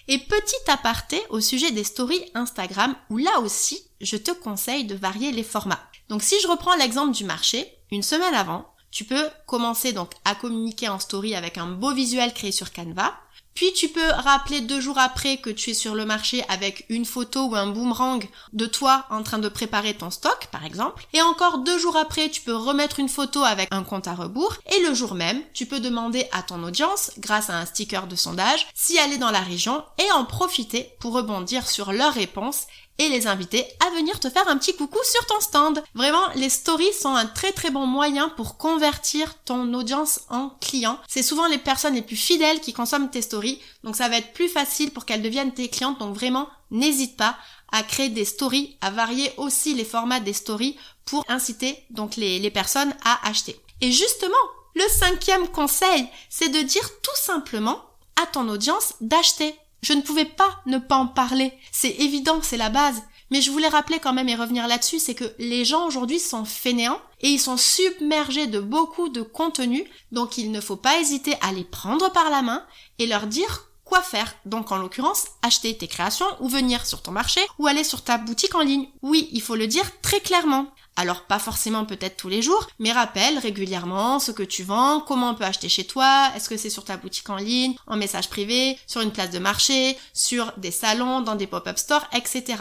Et 0.08 0.18
petit 0.18 0.56
aparté 0.68 1.22
au 1.30 1.42
sujet 1.42 1.70
des 1.70 1.84
stories 1.84 2.32
Instagram, 2.34 2.96
où 3.12 3.18
là 3.18 3.40
aussi, 3.42 3.80
je 4.02 4.18
te 4.18 4.32
conseille 4.32 4.86
de 4.86 4.96
varier 4.96 5.32
les 5.32 5.44
formats. 5.44 5.84
Donc 6.10 6.24
si 6.24 6.42
je 6.42 6.48
reprends 6.48 6.76
l'exemple 6.76 7.16
du 7.16 7.24
marché, 7.24 7.72
une 7.92 8.02
semaine 8.02 8.34
avant, 8.34 8.66
tu 8.90 9.04
peux 9.04 9.30
commencer 9.46 9.94
donc 9.94 10.14
à 10.26 10.34
communiquer 10.34 10.90
en 10.90 10.98
story 10.98 11.36
avec 11.36 11.60
un 11.60 11.68
beau 11.68 11.94
visuel 11.94 12.34
créé 12.34 12.52
sur 12.52 12.74
Canva. 12.74 13.14
Puis 13.58 13.74
tu 13.74 13.90
peux 13.90 14.12
rappeler 14.12 14.62
deux 14.62 14.80
jours 14.80 15.00
après 15.00 15.38
que 15.38 15.50
tu 15.50 15.72
es 15.72 15.74
sur 15.74 15.96
le 15.96 16.06
marché 16.06 16.46
avec 16.48 16.86
une 16.90 17.06
photo 17.06 17.48
ou 17.48 17.56
un 17.56 17.66
boomerang 17.66 18.24
de 18.54 18.68
toi 18.68 19.08
en 19.10 19.24
train 19.24 19.40
de 19.40 19.50
préparer 19.50 19.96
ton 19.96 20.12
stock, 20.12 20.46
par 20.52 20.64
exemple. 20.64 21.08
Et 21.14 21.24
encore 21.24 21.58
deux 21.58 21.80
jours 21.80 21.98
après, 21.98 22.30
tu 22.30 22.42
peux 22.42 22.56
remettre 22.56 23.00
une 23.00 23.10
photo 23.10 23.44
avec 23.44 23.68
un 23.72 23.82
compte 23.82 24.08
à 24.08 24.14
rebours. 24.14 24.54
Et 24.72 24.84
le 24.84 24.94
jour 24.94 25.16
même, 25.16 25.42
tu 25.56 25.66
peux 25.66 25.80
demander 25.80 26.28
à 26.34 26.44
ton 26.44 26.62
audience, 26.62 27.14
grâce 27.18 27.50
à 27.50 27.58
un 27.58 27.66
sticker 27.66 28.06
de 28.06 28.16
sondage, 28.16 28.68
si 28.76 28.96
elle 28.96 29.12
est 29.12 29.18
dans 29.18 29.32
la 29.32 29.42
région 29.42 29.84
et 29.98 30.12
en 30.12 30.24
profiter 30.24 30.92
pour 31.00 31.14
rebondir 31.14 31.68
sur 31.68 31.92
leurs 31.92 32.14
réponses 32.14 32.68
et 32.98 33.10
les 33.10 33.28
inviter 33.28 33.66
à 33.86 33.90
venir 33.96 34.20
te 34.20 34.30
faire 34.30 34.48
un 34.48 34.58
petit 34.58 34.76
coucou 34.76 35.00
sur 35.04 35.26
ton 35.26 35.40
stand. 35.40 35.84
Vraiment, 35.94 36.26
les 36.36 36.50
stories 36.50 36.94
sont 36.94 37.16
un 37.16 37.26
très 37.26 37.52
très 37.52 37.72
bon 37.72 37.86
moyen 37.86 38.30
pour 38.30 38.58
convertir 38.58 39.36
ton 39.46 39.74
audience 39.74 40.22
en 40.30 40.50
client. 40.62 41.00
C'est 41.08 41.24
souvent 41.24 41.48
les 41.48 41.58
personnes 41.58 41.96
les 41.96 42.02
plus 42.02 42.16
fidèles 42.16 42.62
qui 42.62 42.74
consomment 42.74 43.10
tes 43.10 43.22
stories, 43.22 43.62
donc 43.84 43.96
ça 43.96 44.10
va 44.10 44.18
être 44.18 44.34
plus 44.34 44.50
facile 44.50 44.92
pour 44.92 45.06
qu'elles 45.06 45.22
deviennent 45.22 45.54
tes 45.54 45.70
clientes. 45.70 46.00
Donc 46.00 46.16
vraiment, 46.16 46.50
n'hésite 46.72 47.18
pas 47.18 47.38
à 47.72 47.84
créer 47.84 48.10
des 48.10 48.26
stories, 48.26 48.78
à 48.82 48.92
varier 48.92 49.32
aussi 49.38 49.74
les 49.74 49.86
formats 49.86 50.20
des 50.20 50.34
stories 50.34 50.78
pour 51.06 51.24
inciter 51.28 51.84
donc 51.90 52.16
les, 52.16 52.40
les 52.40 52.52
personnes 52.52 52.94
à 53.04 53.28
acheter. 53.28 53.60
Et 53.82 53.92
justement, 53.92 54.36
Le 54.78 54.88
cinquième 54.90 55.48
conseil, 55.48 56.08
c'est 56.30 56.50
de 56.50 56.62
dire 56.62 56.88
tout 57.02 57.16
simplement 57.16 57.84
à 58.22 58.28
ton 58.28 58.48
audience 58.48 58.94
d'acheter. 59.02 59.56
Je 59.82 59.94
ne 59.94 60.02
pouvais 60.02 60.26
pas 60.26 60.62
ne 60.66 60.78
pas 60.78 60.96
en 60.98 61.08
parler. 61.08 61.54
C'est 61.72 61.96
évident, 62.00 62.40
c'est 62.42 62.58
la 62.58 62.70
base. 62.70 63.02
Mais 63.30 63.42
je 63.42 63.52
voulais 63.52 63.68
rappeler 63.68 64.00
quand 64.00 64.14
même 64.14 64.30
et 64.30 64.36
revenir 64.36 64.68
là-dessus, 64.68 65.00
c'est 65.00 65.16
que 65.16 65.34
les 65.38 65.66
gens 65.66 65.86
aujourd'hui 65.86 66.20
sont 66.20 66.46
fainéants 66.46 67.02
et 67.20 67.30
ils 67.30 67.40
sont 67.40 67.58
submergés 67.58 68.48
de 68.48 68.60
beaucoup 68.60 69.10
de 69.10 69.22
contenu, 69.22 69.84
donc 70.12 70.38
il 70.38 70.52
ne 70.52 70.62
faut 70.62 70.78
pas 70.78 71.00
hésiter 71.00 71.36
à 71.42 71.52
les 71.52 71.66
prendre 71.66 72.12
par 72.12 72.30
la 72.30 72.42
main 72.42 72.64
et 73.00 73.06
leur 73.06 73.28
dire 73.28 73.68
quoi 73.84 74.02
faire. 74.02 74.34
Donc 74.46 74.72
en 74.72 74.78
l'occurrence, 74.78 75.26
acheter 75.42 75.76
tes 75.78 75.88
créations 75.88 76.26
ou 76.40 76.48
venir 76.48 76.86
sur 76.86 77.02
ton 77.02 77.12
marché 77.12 77.42
ou 77.60 77.68
aller 77.68 77.84
sur 77.84 78.04
ta 78.04 78.18
boutique 78.18 78.56
en 78.56 78.62
ligne. 78.62 78.88
Oui, 79.02 79.30
il 79.32 79.42
faut 79.42 79.56
le 79.56 79.68
dire 79.68 79.90
très 80.02 80.20
clairement. 80.20 80.68
Alors 81.00 81.22
pas 81.22 81.38
forcément 81.38 81.86
peut-être 81.86 82.18
tous 82.18 82.28
les 82.28 82.42
jours, 82.42 82.68
mais 82.80 82.92
rappelle 82.92 83.38
régulièrement 83.38 84.20
ce 84.20 84.32
que 84.32 84.42
tu 84.42 84.64
vends, 84.64 85.00
comment 85.00 85.30
on 85.30 85.36
peut 85.36 85.44
acheter 85.44 85.70
chez 85.70 85.86
toi, 85.86 86.32
est-ce 86.36 86.50
que 86.50 86.58
c'est 86.58 86.72
sur 86.72 86.84
ta 86.84 86.98
boutique 86.98 87.30
en 87.30 87.36
ligne, 87.36 87.76
en 87.86 87.98
message 87.98 88.30
privé, 88.30 88.80
sur 88.88 89.02
une 89.02 89.12
place 89.12 89.30
de 89.30 89.38
marché, 89.38 89.96
sur 90.16 90.52
des 90.58 90.72
salons, 90.72 91.22
dans 91.22 91.36
des 91.36 91.46
pop-up 91.46 91.78
stores, 91.78 92.08
etc. 92.14 92.56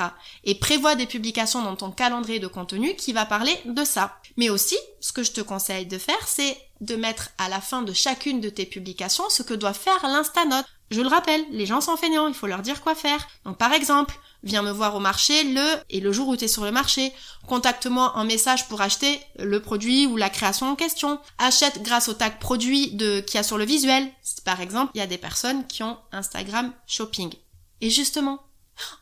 Et 0.44 0.54
prévois 0.54 0.96
des 0.96 1.06
publications 1.06 1.62
dans 1.62 1.76
ton 1.76 1.90
calendrier 1.90 2.38
de 2.38 2.46
contenu 2.46 2.94
qui 2.94 3.14
va 3.14 3.24
parler 3.24 3.58
de 3.64 3.84
ça. 3.84 4.18
Mais 4.36 4.50
aussi, 4.50 4.76
ce 5.00 5.12
que 5.12 5.22
je 5.22 5.32
te 5.32 5.40
conseille 5.40 5.86
de 5.86 5.96
faire, 5.96 6.28
c'est 6.28 6.58
de 6.82 6.94
mettre 6.94 7.30
à 7.38 7.48
la 7.48 7.62
fin 7.62 7.80
de 7.80 7.94
chacune 7.94 8.42
de 8.42 8.50
tes 8.50 8.66
publications 8.66 9.24
ce 9.30 9.42
que 9.42 9.54
doit 9.54 9.72
faire 9.72 10.02
l'Instanote. 10.02 10.66
Je 10.90 11.00
le 11.00 11.08
rappelle, 11.08 11.44
les 11.50 11.64
gens 11.64 11.80
sont 11.80 11.96
fainéants, 11.96 12.28
il 12.28 12.34
faut 12.34 12.46
leur 12.46 12.60
dire 12.60 12.82
quoi 12.82 12.94
faire. 12.94 13.26
Donc 13.44 13.56
par 13.56 13.72
exemple, 13.72 14.18
viens 14.42 14.62
me 14.62 14.70
voir 14.70 14.94
au 14.94 15.00
marché 15.00 15.44
le 15.44 15.64
et 15.90 16.00
le 16.00 16.12
jour 16.12 16.28
où 16.28 16.36
tu 16.36 16.44
es 16.44 16.48
sur 16.48 16.64
le 16.64 16.70
marché. 16.70 17.12
Contacte-moi 17.46 18.12
en 18.14 18.24
message 18.24 18.68
pour 18.68 18.80
acheter 18.80 19.20
le 19.38 19.60
produit 19.60 20.06
ou 20.06 20.16
la 20.16 20.30
création 20.30 20.68
en 20.68 20.76
question. 20.76 21.20
Achète 21.38 21.82
grâce 21.82 22.08
au 22.08 22.14
tag 22.14 22.38
produit 22.38 22.92
de 22.92 23.20
qu'il 23.20 23.36
y 23.36 23.40
a 23.40 23.42
sur 23.42 23.58
le 23.58 23.64
visuel. 23.64 24.08
Par 24.44 24.60
exemple, 24.60 24.92
il 24.94 24.98
y 24.98 25.02
a 25.02 25.06
des 25.06 25.18
personnes 25.18 25.66
qui 25.66 25.82
ont 25.82 25.98
Instagram 26.12 26.72
Shopping. 26.86 27.32
Et 27.80 27.90
justement, 27.90 28.40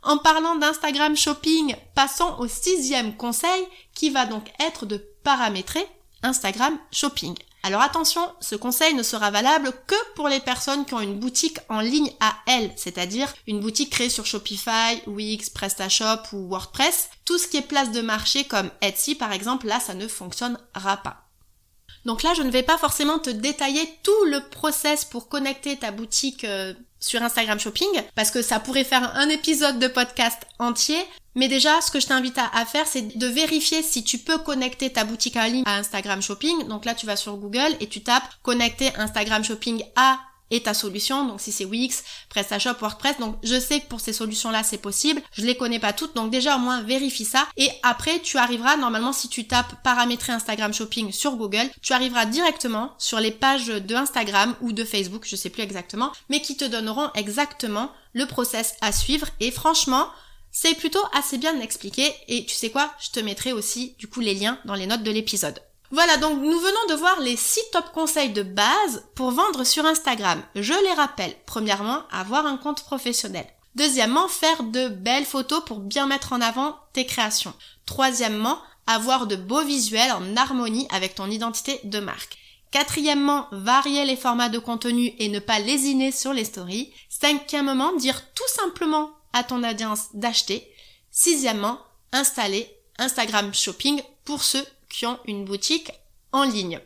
en 0.02 0.18
parlant 0.18 0.56
d'Instagram 0.56 1.16
Shopping, 1.16 1.76
passons 1.94 2.36
au 2.38 2.46
sixième 2.46 3.16
conseil 3.16 3.66
qui 3.94 4.10
va 4.10 4.26
donc 4.26 4.50
être 4.60 4.86
de 4.86 4.96
paramétrer 5.22 5.86
Instagram 6.22 6.78
Shopping. 6.90 7.34
Alors 7.66 7.80
attention, 7.80 8.20
ce 8.40 8.56
conseil 8.56 8.92
ne 8.92 9.02
sera 9.02 9.30
valable 9.30 9.72
que 9.86 9.94
pour 10.16 10.28
les 10.28 10.40
personnes 10.40 10.84
qui 10.84 10.92
ont 10.92 11.00
une 11.00 11.18
boutique 11.18 11.56
en 11.70 11.80
ligne 11.80 12.12
à 12.20 12.34
elles, 12.46 12.70
c'est-à-dire 12.76 13.32
une 13.46 13.60
boutique 13.60 13.88
créée 13.88 14.10
sur 14.10 14.26
Shopify, 14.26 15.00
Wix, 15.06 15.48
PrestaShop 15.48 16.34
ou 16.34 16.50
WordPress. 16.50 17.08
Tout 17.24 17.38
ce 17.38 17.48
qui 17.48 17.56
est 17.56 17.62
place 17.62 17.90
de 17.90 18.02
marché 18.02 18.44
comme 18.44 18.68
Etsy 18.82 19.14
par 19.14 19.32
exemple, 19.32 19.66
là 19.66 19.80
ça 19.80 19.94
ne 19.94 20.06
fonctionnera 20.06 20.98
pas. 20.98 21.23
Donc 22.04 22.22
là, 22.22 22.32
je 22.36 22.42
ne 22.42 22.50
vais 22.50 22.62
pas 22.62 22.78
forcément 22.78 23.18
te 23.18 23.30
détailler 23.30 23.88
tout 24.02 24.24
le 24.26 24.40
process 24.50 25.04
pour 25.04 25.28
connecter 25.28 25.76
ta 25.76 25.90
boutique 25.90 26.44
euh, 26.44 26.74
sur 27.00 27.22
Instagram 27.22 27.58
Shopping, 27.58 27.88
parce 28.14 28.30
que 28.30 28.42
ça 28.42 28.60
pourrait 28.60 28.84
faire 28.84 29.16
un 29.16 29.28
épisode 29.28 29.78
de 29.78 29.88
podcast 29.88 30.42
entier. 30.58 30.98
Mais 31.34 31.48
déjà, 31.48 31.80
ce 31.80 31.90
que 31.90 32.00
je 32.00 32.06
t'invite 32.06 32.38
à, 32.38 32.64
faire, 32.64 32.86
c'est 32.86 33.18
de 33.18 33.26
vérifier 33.26 33.82
si 33.82 34.04
tu 34.04 34.18
peux 34.18 34.38
connecter 34.38 34.92
ta 34.92 35.04
boutique 35.04 35.36
en 35.36 35.44
ligne 35.44 35.64
à 35.66 35.76
Instagram 35.76 36.22
Shopping. 36.22 36.68
Donc 36.68 36.84
là, 36.84 36.94
tu 36.94 37.06
vas 37.06 37.16
sur 37.16 37.36
Google 37.36 37.76
et 37.80 37.88
tu 37.88 38.02
tapes 38.02 38.28
connecter 38.42 38.94
Instagram 38.96 39.42
Shopping 39.42 39.82
à 39.96 40.18
et 40.50 40.62
ta 40.62 40.74
solution. 40.74 41.26
Donc 41.26 41.40
si 41.40 41.52
c'est 41.52 41.64
Wix, 41.64 42.04
PrestaShop, 42.28 42.78
WordPress. 42.80 43.18
Donc 43.18 43.36
je 43.42 43.58
sais 43.58 43.80
que 43.80 43.86
pour 43.86 44.00
ces 44.00 44.12
solutions-là, 44.12 44.62
c'est 44.62 44.78
possible. 44.78 45.22
Je 45.32 45.44
les 45.44 45.56
connais 45.56 45.78
pas 45.78 45.92
toutes. 45.92 46.14
Donc 46.14 46.30
déjà 46.30 46.56
au 46.56 46.58
moins 46.58 46.82
vérifie 46.82 47.24
ça. 47.24 47.46
Et 47.56 47.70
après, 47.82 48.20
tu 48.20 48.38
arriveras, 48.38 48.76
normalement, 48.76 49.12
si 49.12 49.28
tu 49.28 49.46
tapes 49.46 49.82
paramétrer 49.82 50.32
Instagram 50.32 50.72
Shopping 50.72 51.12
sur 51.12 51.36
Google, 51.36 51.70
tu 51.82 51.92
arriveras 51.92 52.26
directement 52.26 52.94
sur 52.98 53.20
les 53.20 53.30
pages 53.30 53.66
de 53.66 53.94
Instagram 53.94 54.54
ou 54.60 54.72
de 54.72 54.84
Facebook, 54.84 55.24
je 55.26 55.36
sais 55.36 55.50
plus 55.50 55.62
exactement, 55.62 56.12
mais 56.28 56.40
qui 56.40 56.56
te 56.56 56.64
donneront 56.64 57.10
exactement 57.14 57.90
le 58.12 58.26
process 58.26 58.74
à 58.80 58.92
suivre. 58.92 59.28
Et 59.40 59.50
franchement, 59.50 60.08
c'est 60.50 60.74
plutôt 60.74 61.02
assez 61.12 61.36
bien 61.38 61.60
expliqué. 61.60 62.14
Et 62.28 62.46
tu 62.46 62.54
sais 62.54 62.70
quoi? 62.70 62.92
Je 63.00 63.10
te 63.10 63.20
mettrai 63.20 63.52
aussi, 63.52 63.94
du 63.98 64.06
coup, 64.06 64.20
les 64.20 64.34
liens 64.34 64.58
dans 64.64 64.74
les 64.74 64.86
notes 64.86 65.02
de 65.02 65.10
l'épisode. 65.10 65.60
Voilà, 65.94 66.16
donc 66.16 66.40
nous 66.40 66.58
venons 66.58 66.86
de 66.88 66.94
voir 66.94 67.20
les 67.20 67.36
6 67.36 67.70
top 67.70 67.92
conseils 67.92 68.32
de 68.32 68.42
base 68.42 69.04
pour 69.14 69.30
vendre 69.30 69.62
sur 69.62 69.86
Instagram. 69.86 70.42
Je 70.56 70.72
les 70.72 70.92
rappelle. 70.92 71.32
Premièrement, 71.46 72.02
avoir 72.10 72.46
un 72.46 72.56
compte 72.56 72.82
professionnel. 72.82 73.46
Deuxièmement, 73.76 74.26
faire 74.26 74.64
de 74.64 74.88
belles 74.88 75.24
photos 75.24 75.62
pour 75.64 75.78
bien 75.78 76.08
mettre 76.08 76.32
en 76.32 76.40
avant 76.40 76.76
tes 76.94 77.06
créations. 77.06 77.54
Troisièmement, 77.86 78.58
avoir 78.88 79.28
de 79.28 79.36
beaux 79.36 79.62
visuels 79.62 80.10
en 80.10 80.36
harmonie 80.36 80.88
avec 80.90 81.14
ton 81.14 81.30
identité 81.30 81.78
de 81.84 82.00
marque. 82.00 82.38
Quatrièmement, 82.72 83.46
varier 83.52 84.04
les 84.04 84.16
formats 84.16 84.48
de 84.48 84.58
contenu 84.58 85.12
et 85.20 85.28
ne 85.28 85.38
pas 85.38 85.60
lésiner 85.60 86.10
sur 86.10 86.32
les 86.32 86.44
stories. 86.44 86.92
Cinquièmement, 87.08 87.94
dire 87.94 88.20
tout 88.34 88.48
simplement 88.48 89.10
à 89.32 89.44
ton 89.44 89.62
audience 89.62 90.08
d'acheter. 90.12 90.68
Sixièmement, 91.12 91.78
installer 92.10 92.68
Instagram 92.98 93.54
Shopping 93.54 94.02
pour 94.24 94.42
ceux 94.42 94.66
qui 94.94 95.06
une 95.26 95.44
boutique 95.44 95.90
en 96.32 96.44
ligne. 96.44 96.80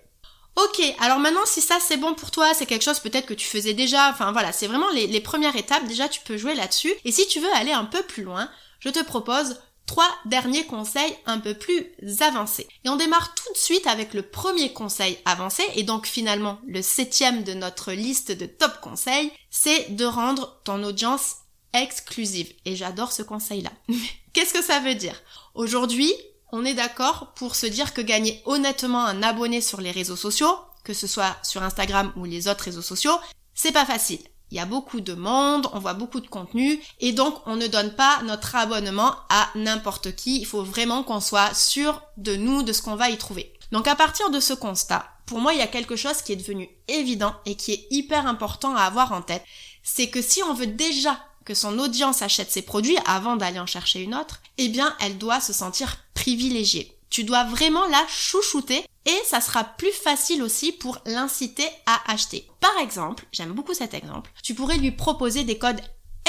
Ok, 0.57 0.83
alors 0.99 1.19
maintenant 1.19 1.45
si 1.47 1.61
ça 1.61 1.79
c'est 1.81 1.99
bon 1.99 2.15
pour 2.15 2.31
toi, 2.31 2.53
c'est 2.53 2.67
quelque 2.67 2.83
chose 2.83 2.99
peut-être 2.99 3.27
que 3.27 3.35
tu 3.35 3.47
faisais 3.47 3.75
déjà, 3.75 4.11
enfin 4.11 4.33
voilà, 4.33 4.51
c'est 4.51 4.67
vraiment 4.67 4.89
les, 4.91 5.21
premières 5.21 5.55
étapes, 5.55 5.87
déjà 5.87 6.09
tu 6.09 6.21
peux 6.23 6.37
jouer 6.37 6.55
là-dessus. 6.55 6.93
Et 7.05 7.13
si 7.13 7.29
tu 7.29 7.39
veux 7.39 7.53
aller 7.55 7.71
un 7.71 7.85
peu 7.85 8.03
plus 8.03 8.25
loin, 8.25 8.51
je 8.81 8.89
te 8.89 9.05
propose 9.05 9.61
trois 9.87 10.09
derniers 10.25 10.67
conseils 10.67 11.15
un 11.27 11.39
peu 11.39 11.55
plus 11.55 11.87
avancés. 12.21 12.67
Et 12.85 12.89
on 12.89 12.97
démarre 12.97 13.35
tout 13.35 13.53
de 13.53 13.59
suite 13.59 13.87
avec 13.87 14.15
le 14.15 14.23
premier 14.23 14.73
conseil 14.73 15.19
avancé, 15.27 15.63
et 15.77 15.85
donc 15.85 16.07
finalement 16.07 16.59
le 16.67 16.83
septième 16.83 17.45
de 17.45 17.55
notre 17.55 17.93
liste 17.93 18.33
de 18.33 18.47
top 18.47 18.81
conseils, 18.81 19.31
c'est 19.51 19.95
de 19.95 20.05
rendre 20.05 20.61
ton 20.65 20.83
audience 20.83 21.37
exclusive. 21.73 22.53
Et 22.65 22.75
j'adore 22.75 23.13
ce 23.13 23.23
conseil-là. 23.23 23.71
Qu'est-ce 24.33 24.55
que 24.55 24.65
ça 24.65 24.81
veut 24.81 24.95
dire? 24.95 25.21
Aujourd'hui, 25.55 26.13
on 26.53 26.65
est 26.65 26.75
d'accord 26.75 27.33
pour 27.35 27.55
se 27.55 27.67
dire 27.67 27.93
que 27.93 28.01
gagner 28.01 28.43
honnêtement 28.47 29.05
un 29.05 29.23
abonné 29.23 29.61
sur 29.61 29.81
les 29.81 29.91
réseaux 29.91 30.17
sociaux, 30.17 30.55
que 30.85 30.95
ce 30.95 31.07
soit 31.07 31.37
sur 31.43 31.63
Instagram 31.63 32.13
ou 32.17 32.25
les 32.25 32.49
autres 32.49 32.65
réseaux 32.65 32.83
sociaux, 32.83 33.19
c'est 33.55 33.73
pas 33.73 33.85
facile. 33.85 34.21
Il 34.51 34.57
y 34.57 34.61
a 34.61 34.67
beaucoup 34.67 35.01
de 35.01 35.13
monde, 35.13 35.69
on 35.75 35.79
voit 35.79 35.93
beaucoup 35.93 36.21
de 36.21 36.27
contenu, 36.27 36.81
et 37.01 37.13
donc 37.13 37.35
on 37.47 37.57
ne 37.57 37.67
donne 37.67 37.95
pas 37.95 38.23
notre 38.23 38.57
abonnement 38.57 39.15
à 39.29 39.49
n'importe 39.55 40.15
qui. 40.15 40.39
Il 40.39 40.47
faut 40.47 40.63
vraiment 40.63 41.03
qu'on 41.03 41.21
soit 41.21 41.53
sûr 41.55 42.01
de 42.17 42.35
nous, 42.35 42.63
de 42.63 42.73
ce 42.73 42.81
qu'on 42.81 42.97
va 42.97 43.11
y 43.11 43.19
trouver. 43.19 43.53
Donc 43.73 43.87
à 43.87 43.95
partir 43.95 44.31
de 44.31 44.41
ce 44.41 44.55
constat, 44.55 45.07
pour 45.27 45.41
moi 45.41 45.53
il 45.53 45.59
y 45.59 45.63
a 45.63 45.67
quelque 45.67 45.97
chose 45.97 46.23
qui 46.23 46.33
est 46.33 46.37
devenu 46.37 46.71
évident 46.89 47.35
et 47.45 47.57
qui 47.57 47.73
est 47.73 47.87
hyper 47.91 48.27
important 48.27 48.75
à 48.75 48.85
avoir 48.85 49.13
en 49.13 49.21
tête, 49.21 49.45
c'est 49.83 50.09
que 50.09 50.23
si 50.23 50.43
on 50.43 50.55
veut 50.55 50.67
déjà 50.67 51.21
que 51.49 51.55
son 51.55 51.79
audience 51.79 52.21
achète 52.21 52.53
ses 52.53 52.61
produits 52.61 52.99
avant 53.07 53.37
d'aller 53.37 53.59
en 53.59 53.65
chercher 53.65 54.03
une 54.03 54.15
autre, 54.15 54.43
eh 54.59 54.69
bien 54.69 54.95
elle 55.01 55.17
doit 55.17 55.41
se 55.41 55.55
sentir 55.55 55.97
privilégiée. 56.13 56.95
Tu 57.09 57.25
dois 57.25 57.45
vraiment 57.45 57.87
la 57.87 58.05
chouchouter 58.07 58.85
et 59.07 59.19
ça 59.25 59.41
sera 59.41 59.65
plus 59.65 59.93
facile 59.93 60.43
aussi 60.43 60.73
pour 60.73 60.99
l'inciter 61.07 61.67
à 61.87 62.13
acheter. 62.13 62.47
Par 62.61 62.77
exemple, 62.83 63.25
j'aime 63.33 63.53
beaucoup 63.53 63.73
cet 63.73 63.95
exemple, 63.95 64.31
tu 64.43 64.53
pourrais 64.53 64.77
lui 64.77 64.91
proposer 64.91 65.45
des 65.45 65.57
codes 65.57 65.81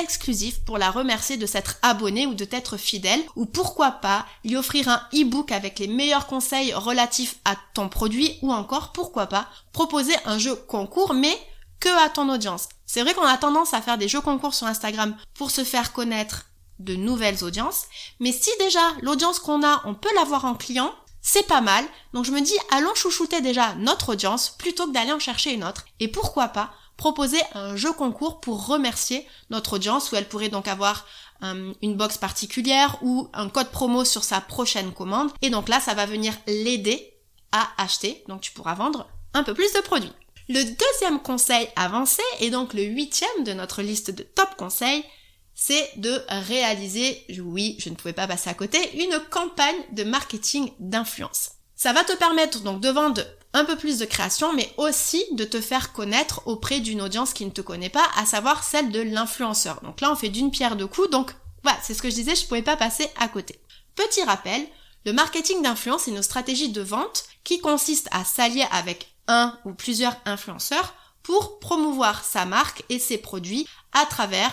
exclusifs 0.02 0.64
pour 0.64 0.78
la 0.78 0.90
remercier 0.90 1.36
de 1.36 1.46
s'être 1.46 1.76
abonnée 1.82 2.26
ou 2.26 2.34
de 2.34 2.46
t'être 2.46 2.78
fidèle 2.78 3.22
ou 3.36 3.46
pourquoi 3.46 3.92
pas 3.92 4.26
lui 4.46 4.56
offrir 4.56 4.88
un 4.88 5.02
e-book 5.14 5.52
avec 5.52 5.80
les 5.80 5.88
meilleurs 5.88 6.28
conseils 6.28 6.74
relatifs 6.74 7.36
à 7.44 7.58
ton 7.74 7.90
produit 7.90 8.38
ou 8.42 8.54
encore 8.54 8.94
pourquoi 8.94 9.28
pas 9.28 9.50
proposer 9.74 10.14
un 10.24 10.38
jeu 10.38 10.56
concours 10.56 11.14
mais 11.14 11.38
que 11.80 12.06
à 12.06 12.10
ton 12.10 12.30
audience. 12.30 12.70
C'est 12.86 13.02
vrai 13.02 13.14
qu'on 13.14 13.26
a 13.26 13.38
tendance 13.38 13.74
à 13.74 13.82
faire 13.82 13.98
des 13.98 14.08
jeux 14.08 14.22
concours 14.22 14.54
sur 14.54 14.68
Instagram 14.68 15.16
pour 15.34 15.52
se 15.52 15.64
faire 15.64 15.94
connaître 15.94 16.46
de 16.80 16.96
nouvelles 16.96 17.44
audiences, 17.44 17.84
mais 18.20 18.32
si 18.32 18.50
déjà 18.60 18.80
l'audience 19.02 19.40
qu'on 19.40 19.64
a, 19.66 19.82
on 19.86 19.96
peut 19.96 20.14
l'avoir 20.16 20.46
en 20.46 20.56
client, 20.56 20.94
c'est 21.22 21.48
pas 21.48 21.62
mal. 21.62 21.86
Donc 22.14 22.26
je 22.26 22.32
me 22.32 22.42
dis, 22.42 22.56
allons 22.72 22.96
chouchouter 22.96 23.42
déjà 23.42 23.76
notre 23.76 24.14
audience 24.14 24.56
plutôt 24.58 24.88
que 24.88 24.94
d'aller 24.94 25.12
en 25.12 25.20
chercher 25.20 25.54
une 25.54 25.64
autre. 25.64 25.86
Et 26.00 26.08
pourquoi 26.08 26.48
pas 26.48 26.72
proposer 26.98 27.40
un 27.54 27.76
jeu 27.76 27.94
concours 27.94 28.42
pour 28.42 28.68
remercier 28.68 29.26
notre 29.50 29.74
audience 29.74 30.12
où 30.12 30.16
elle 30.16 30.28
pourrait 30.28 30.50
donc 30.50 30.68
avoir 30.68 31.06
euh, 31.44 31.74
une 31.82 31.96
box 31.96 32.18
particulière 32.18 32.98
ou 33.02 33.30
un 33.34 33.48
code 33.48 33.72
promo 33.72 34.04
sur 34.04 34.24
sa 34.24 34.42
prochaine 34.42 34.92
commande. 34.92 35.32
Et 35.42 35.50
donc 35.50 35.70
là, 35.70 35.80
ça 35.80 35.94
va 35.94 36.06
venir 36.06 36.34
l'aider 36.46 37.14
à 37.52 37.70
acheter. 37.78 38.24
Donc 38.28 38.42
tu 38.42 38.52
pourras 38.52 38.76
vendre 38.76 39.08
un 39.34 39.44
peu 39.44 39.54
plus 39.54 39.72
de 39.74 39.80
produits. 39.80 40.12
Le 40.50 40.64
deuxième 40.64 41.22
conseil 41.22 41.68
avancé, 41.76 42.24
et 42.40 42.50
donc 42.50 42.74
le 42.74 42.82
huitième 42.82 43.44
de 43.46 43.54
notre 43.54 43.84
liste 43.84 44.10
de 44.10 44.24
top 44.24 44.50
conseils, 44.58 45.06
c'est 45.54 45.92
de 45.98 46.24
réaliser, 46.28 47.24
oui, 47.44 47.76
je 47.78 47.90
ne 47.90 47.96
pouvais 47.96 48.14
pas 48.14 48.26
passer 48.26 48.50
à 48.50 48.56
côté, 48.56 48.80
une 49.00 49.20
campagne 49.30 49.76
de 49.92 50.04
marketing 50.04 50.72
d'influence. 50.80 51.52
Ça 51.76 51.94
va 51.94 52.04
te 52.04 52.18
permettre 52.18 52.62
donc 52.62 52.82
de 52.82 52.90
vendre 52.90 53.22
un 53.54 53.64
peu 53.64 53.76
plus 53.76 54.00
de 54.00 54.06
création, 54.06 54.52
mais 54.54 54.74
aussi 54.78 55.24
de 55.34 55.44
te 55.44 55.62
faire 55.62 55.94
connaître 55.94 56.42
auprès 56.48 56.80
d'une 56.80 57.04
audience 57.04 57.34
qui 57.34 57.46
ne 57.46 57.52
te 57.52 57.62
connaît 57.62 57.90
pas, 57.90 58.08
à 58.18 58.26
savoir 58.26 58.64
celle 58.64 58.92
de 58.92 59.02
l'influenceur. 59.02 59.82
Donc 59.84 60.02
là, 60.02 60.12
on 60.12 60.16
fait 60.16 60.30
d'une 60.30 60.50
pierre 60.50 60.76
deux 60.76 60.88
coups, 60.88 61.12
donc 61.12 61.32
voilà, 61.62 61.78
c'est 61.84 61.94
ce 61.94 62.02
que 62.02 62.10
je 62.10 62.16
disais, 62.16 62.34
je 62.34 62.42
ne 62.42 62.48
pouvais 62.48 62.64
pas 62.64 62.76
passer 62.76 63.08
à 63.20 63.28
côté. 63.28 63.62
Petit 63.96 64.24
rappel, 64.24 64.66
Le 65.06 65.14
marketing 65.14 65.62
d'influence 65.62 66.08
est 66.08 66.12
une 66.12 66.22
stratégie 66.22 66.70
de 66.70 66.82
vente 66.82 67.24
qui 67.44 67.60
consiste 67.60 68.10
à 68.12 68.26
s'allier 68.26 68.66
avec 68.72 69.08
un 69.30 69.58
ou 69.64 69.74
plusieurs 69.74 70.18
influenceurs 70.26 70.94
pour 71.24 71.60
promouvoir 71.60 72.26
sa 72.26 72.46
marque 72.46 72.84
et 72.90 73.00
ses 73.00 73.18
produits 73.18 73.68
à 73.94 74.06
travers 74.06 74.52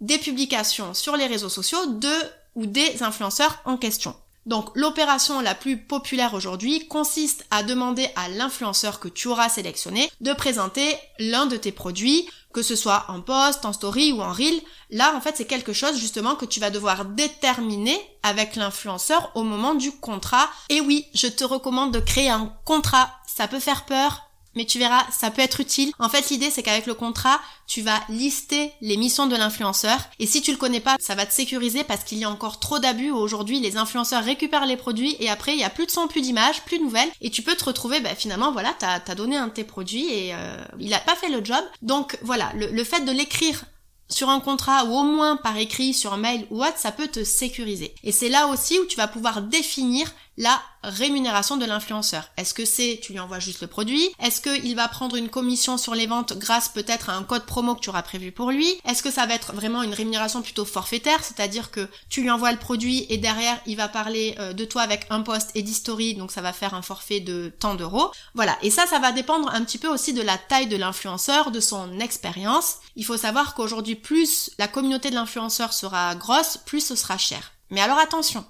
des 0.00 0.18
publications 0.18 0.92
sur 0.92 1.16
les 1.16 1.26
réseaux 1.26 1.48
sociaux 1.48 1.86
de 1.86 2.12
ou 2.56 2.66
des 2.66 3.02
influenceurs 3.02 3.62
en 3.64 3.76
question. 3.76 4.14
Donc 4.46 4.70
l'opération 4.74 5.40
la 5.40 5.54
plus 5.54 5.76
populaire 5.76 6.34
aujourd'hui 6.34 6.88
consiste 6.88 7.44
à 7.50 7.62
demander 7.62 8.08
à 8.16 8.28
l'influenceur 8.28 8.98
que 8.98 9.08
tu 9.08 9.28
auras 9.28 9.50
sélectionné 9.50 10.10
de 10.20 10.32
présenter 10.32 10.96
l'un 11.18 11.46
de 11.46 11.56
tes 11.56 11.72
produits, 11.72 12.28
que 12.52 12.62
ce 12.62 12.74
soit 12.74 13.04
en 13.08 13.20
post, 13.20 13.64
en 13.64 13.72
story 13.72 14.12
ou 14.12 14.22
en 14.22 14.32
reel. 14.32 14.60
Là 14.90 15.14
en 15.14 15.20
fait 15.20 15.36
c'est 15.36 15.44
quelque 15.44 15.74
chose 15.74 15.98
justement 15.98 16.36
que 16.36 16.46
tu 16.46 16.58
vas 16.58 16.70
devoir 16.70 17.04
déterminer 17.04 18.00
avec 18.22 18.56
l'influenceur 18.56 19.30
au 19.34 19.42
moment 19.42 19.74
du 19.74 19.92
contrat. 19.92 20.48
Et 20.70 20.80
oui, 20.80 21.06
je 21.14 21.26
te 21.26 21.44
recommande 21.44 21.92
de 21.92 22.00
créer 22.00 22.30
un 22.30 22.52
contrat. 22.64 23.19
Ça 23.40 23.48
peut 23.48 23.58
faire 23.58 23.86
peur, 23.86 24.28
mais 24.54 24.66
tu 24.66 24.78
verras, 24.78 25.02
ça 25.10 25.30
peut 25.30 25.40
être 25.40 25.60
utile. 25.60 25.92
En 25.98 26.10
fait, 26.10 26.28
l'idée, 26.28 26.50
c'est 26.50 26.62
qu'avec 26.62 26.84
le 26.84 26.92
contrat, 26.92 27.40
tu 27.66 27.80
vas 27.80 27.98
lister 28.10 28.70
les 28.82 28.98
missions 28.98 29.26
de 29.26 29.34
l'influenceur. 29.34 29.98
Et 30.18 30.26
si 30.26 30.42
tu 30.42 30.50
le 30.50 30.58
connais 30.58 30.78
pas, 30.78 30.96
ça 31.00 31.14
va 31.14 31.24
te 31.24 31.32
sécuriser 31.32 31.82
parce 31.82 32.04
qu'il 32.04 32.18
y 32.18 32.24
a 32.24 32.30
encore 32.30 32.60
trop 32.60 32.80
d'abus. 32.80 33.10
Aujourd'hui, 33.10 33.58
les 33.58 33.78
influenceurs 33.78 34.24
récupèrent 34.24 34.66
les 34.66 34.76
produits 34.76 35.16
et 35.20 35.30
après, 35.30 35.54
il 35.54 35.58
y 35.58 35.64
a 35.64 35.70
plus 35.70 35.86
de 35.86 35.90
son, 35.90 36.06
plus 36.06 36.20
d'images, 36.20 36.60
plus 36.64 36.80
de 36.80 36.84
nouvelles. 36.84 37.08
Et 37.22 37.30
tu 37.30 37.40
peux 37.40 37.54
te 37.54 37.64
retrouver, 37.64 38.00
bah, 38.00 38.14
finalement, 38.14 38.52
voilà, 38.52 38.74
t'as 38.78 39.00
as 39.06 39.14
donné 39.14 39.38
un 39.38 39.46
de 39.46 39.54
tes 39.54 39.64
produits 39.64 40.12
et 40.12 40.34
euh, 40.34 40.62
il 40.78 40.92
a 40.92 40.98
pas 40.98 41.16
fait 41.16 41.30
le 41.30 41.42
job. 41.42 41.64
Donc 41.80 42.18
voilà, 42.20 42.52
le, 42.56 42.66
le 42.66 42.84
fait 42.84 43.06
de 43.06 43.10
l'écrire 43.10 43.64
sur 44.10 44.28
un 44.28 44.40
contrat 44.40 44.84
ou 44.84 44.98
au 44.98 45.04
moins 45.04 45.36
par 45.36 45.56
écrit, 45.56 45.94
sur 45.94 46.12
un 46.12 46.18
mail 46.18 46.46
ou 46.50 46.62
autre, 46.62 46.76
ça 46.76 46.92
peut 46.92 47.08
te 47.08 47.24
sécuriser. 47.24 47.94
Et 48.04 48.12
c'est 48.12 48.28
là 48.28 48.48
aussi 48.48 48.78
où 48.78 48.84
tu 48.84 48.96
vas 48.96 49.08
pouvoir 49.08 49.42
définir 49.42 50.12
la 50.40 50.62
rémunération 50.82 51.58
de 51.58 51.66
l'influenceur. 51.66 52.30
Est-ce 52.38 52.54
que 52.54 52.64
c'est 52.64 52.98
tu 53.02 53.12
lui 53.12 53.20
envoies 53.20 53.40
juste 53.40 53.60
le 53.60 53.66
produit? 53.66 54.08
Est-ce 54.18 54.40
qu'il 54.40 54.74
va 54.74 54.88
prendre 54.88 55.16
une 55.16 55.28
commission 55.28 55.76
sur 55.76 55.94
les 55.94 56.06
ventes 56.06 56.32
grâce 56.38 56.70
peut-être 56.70 57.10
à 57.10 57.14
un 57.14 57.24
code 57.24 57.44
promo 57.44 57.74
que 57.74 57.80
tu 57.80 57.90
auras 57.90 58.00
prévu 58.02 58.32
pour 58.32 58.50
lui? 58.50 58.80
Est-ce 58.88 59.02
que 59.02 59.10
ça 59.10 59.26
va 59.26 59.34
être 59.34 59.52
vraiment 59.52 59.82
une 59.82 59.92
rémunération 59.92 60.40
plutôt 60.40 60.64
forfaitaire, 60.64 61.22
c'est-à-dire 61.22 61.70
que 61.70 61.86
tu 62.08 62.22
lui 62.22 62.30
envoies 62.30 62.52
le 62.52 62.58
produit 62.58 63.04
et 63.10 63.18
derrière 63.18 63.60
il 63.66 63.76
va 63.76 63.88
parler 63.88 64.34
euh, 64.38 64.54
de 64.54 64.64
toi 64.64 64.80
avec 64.80 65.06
un 65.10 65.20
post 65.20 65.50
et 65.54 65.62
d'history, 65.62 66.14
donc 66.14 66.32
ça 66.32 66.40
va 66.40 66.54
faire 66.54 66.72
un 66.72 66.80
forfait 66.80 67.20
de 67.20 67.52
tant 67.60 67.74
d'euros. 67.74 68.10
Voilà, 68.34 68.56
et 68.62 68.70
ça 68.70 68.86
ça 68.86 68.98
va 68.98 69.12
dépendre 69.12 69.50
un 69.52 69.62
petit 69.62 69.78
peu 69.78 69.88
aussi 69.88 70.14
de 70.14 70.22
la 70.22 70.38
taille 70.38 70.68
de 70.68 70.76
l'influenceur, 70.78 71.50
de 71.50 71.60
son 71.60 72.00
expérience. 72.00 72.76
Il 72.96 73.04
faut 73.04 73.18
savoir 73.18 73.54
qu'aujourd'hui 73.54 73.94
plus 73.94 74.50
la 74.58 74.68
communauté 74.68 75.10
de 75.10 75.16
l'influenceur 75.16 75.74
sera 75.74 76.14
grosse, 76.14 76.56
plus 76.56 76.80
ce 76.80 76.96
sera 76.96 77.18
cher. 77.18 77.52
Mais 77.68 77.82
alors 77.82 77.98
attention, 77.98 78.44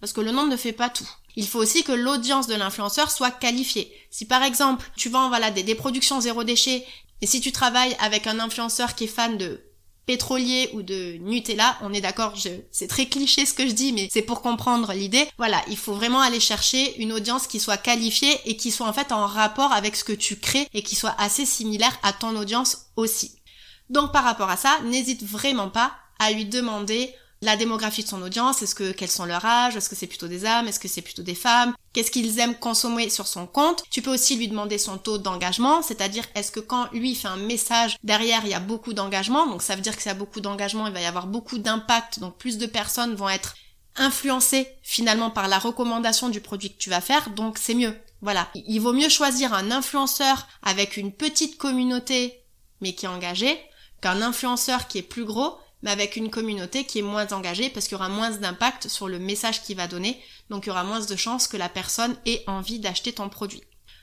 parce 0.00 0.12
que 0.12 0.20
le 0.20 0.32
nombre 0.32 0.48
ne 0.48 0.56
fait 0.56 0.72
pas 0.72 0.88
tout. 0.88 1.08
Il 1.36 1.46
faut 1.46 1.60
aussi 1.60 1.84
que 1.84 1.92
l'audience 1.92 2.46
de 2.46 2.54
l'influenceur 2.54 3.10
soit 3.10 3.30
qualifiée. 3.30 3.92
Si 4.10 4.24
par 4.24 4.42
exemple 4.42 4.90
tu 4.96 5.08
vends 5.08 5.28
voilà 5.28 5.50
des, 5.50 5.62
des 5.62 5.74
productions 5.74 6.20
zéro 6.20 6.44
déchet 6.44 6.84
et 7.22 7.26
si 7.26 7.40
tu 7.40 7.52
travailles 7.52 7.96
avec 8.00 8.26
un 8.26 8.40
influenceur 8.40 8.94
qui 8.94 9.04
est 9.04 9.08
fan 9.08 9.36
de 9.36 9.62
pétrolier 10.06 10.70
ou 10.72 10.82
de 10.82 11.18
Nutella, 11.20 11.78
on 11.82 11.92
est 11.92 12.00
d'accord, 12.00 12.34
c'est 12.72 12.88
très 12.88 13.06
cliché 13.06 13.46
ce 13.46 13.54
que 13.54 13.66
je 13.66 13.72
dis, 13.72 13.92
mais 13.92 14.08
c'est 14.10 14.22
pour 14.22 14.42
comprendre 14.42 14.92
l'idée. 14.92 15.28
Voilà, 15.38 15.62
il 15.68 15.76
faut 15.76 15.94
vraiment 15.94 16.20
aller 16.20 16.40
chercher 16.40 17.00
une 17.00 17.12
audience 17.12 17.46
qui 17.46 17.60
soit 17.60 17.76
qualifiée 17.76 18.36
et 18.44 18.56
qui 18.56 18.72
soit 18.72 18.88
en 18.88 18.92
fait 18.92 19.12
en 19.12 19.26
rapport 19.26 19.72
avec 19.72 19.94
ce 19.94 20.02
que 20.02 20.12
tu 20.12 20.36
crées 20.36 20.66
et 20.74 20.82
qui 20.82 20.96
soit 20.96 21.14
assez 21.18 21.46
similaire 21.46 21.96
à 22.02 22.12
ton 22.12 22.34
audience 22.34 22.86
aussi. 22.96 23.40
Donc 23.88 24.12
par 24.12 24.24
rapport 24.24 24.50
à 24.50 24.56
ça, 24.56 24.80
n'hésite 24.84 25.22
vraiment 25.22 25.68
pas 25.68 25.92
à 26.18 26.32
lui 26.32 26.44
demander 26.44 27.14
la 27.42 27.56
démographie 27.56 28.02
de 28.02 28.08
son 28.08 28.20
audience, 28.20 28.60
est-ce 28.60 28.74
que 28.74 28.92
quels 28.92 29.10
sont 29.10 29.24
leurs 29.24 29.44
âges, 29.44 29.76
est-ce 29.76 29.88
que 29.88 29.96
c'est 29.96 30.06
plutôt 30.06 30.28
des 30.28 30.44
hommes, 30.44 30.68
est-ce 30.68 30.78
que 30.78 30.88
c'est 30.88 31.00
plutôt 31.00 31.22
des 31.22 31.34
femmes, 31.34 31.74
qu'est-ce 31.92 32.10
qu'ils 32.10 32.38
aiment 32.38 32.54
consommer 32.54 33.08
sur 33.08 33.26
son 33.26 33.46
compte. 33.46 33.82
Tu 33.90 34.02
peux 34.02 34.12
aussi 34.12 34.36
lui 34.36 34.48
demander 34.48 34.76
son 34.76 34.98
taux 34.98 35.16
d'engagement, 35.16 35.80
c'est-à-dire 35.80 36.24
est-ce 36.34 36.52
que 36.52 36.60
quand 36.60 36.92
lui 36.92 37.14
fait 37.14 37.28
un 37.28 37.36
message 37.36 37.96
derrière 38.04 38.42
il 38.44 38.50
y 38.50 38.54
a 38.54 38.60
beaucoup 38.60 38.92
d'engagement, 38.92 39.46
donc 39.46 39.62
ça 39.62 39.74
veut 39.74 39.80
dire 39.80 39.96
que 39.96 40.02
s'il 40.02 40.10
y 40.10 40.14
a 40.14 40.18
beaucoup 40.18 40.40
d'engagement, 40.40 40.86
il 40.86 40.92
va 40.92 41.00
y 41.00 41.06
avoir 41.06 41.26
beaucoup 41.26 41.58
d'impact, 41.58 42.20
donc 42.20 42.36
plus 42.36 42.58
de 42.58 42.66
personnes 42.66 43.14
vont 43.14 43.30
être 43.30 43.54
influencées 43.96 44.68
finalement 44.82 45.30
par 45.30 45.48
la 45.48 45.58
recommandation 45.58 46.28
du 46.28 46.40
produit 46.40 46.72
que 46.72 46.78
tu 46.78 46.90
vas 46.90 47.00
faire, 47.00 47.30
donc 47.30 47.56
c'est 47.58 47.74
mieux. 47.74 47.96
Voilà, 48.20 48.48
il 48.54 48.80
vaut 48.80 48.92
mieux 48.92 49.08
choisir 49.08 49.54
un 49.54 49.70
influenceur 49.70 50.46
avec 50.62 50.98
une 50.98 51.12
petite 51.12 51.56
communauté 51.56 52.36
mais 52.80 52.94
qui 52.94 53.06
est 53.06 53.08
engagé 53.08 53.58
qu'un 54.00 54.22
influenceur 54.22 54.88
qui 54.88 54.98
est 54.98 55.02
plus 55.02 55.24
gros 55.24 55.58
mais 55.82 55.90
avec 55.90 56.16
une 56.16 56.30
communauté 56.30 56.84
qui 56.84 56.98
est 56.98 57.02
moins 57.02 57.28
engagée 57.32 57.70
parce 57.70 57.86
qu'il 57.86 57.96
y 57.96 58.00
aura 58.00 58.08
moins 58.08 58.30
d'impact 58.30 58.88
sur 58.88 59.08
le 59.08 59.18
message 59.18 59.62
qu'il 59.62 59.76
va 59.76 59.86
donner, 59.86 60.20
donc 60.50 60.66
il 60.66 60.68
y 60.68 60.72
aura 60.72 60.84
moins 60.84 61.00
de 61.00 61.16
chances 61.16 61.48
que 61.48 61.56
la 61.56 61.68
personne 61.68 62.16
ait 62.26 62.44
envie 62.46 62.78
d'acheter 62.78 63.12
ton 63.12 63.28
produit. 63.28 63.62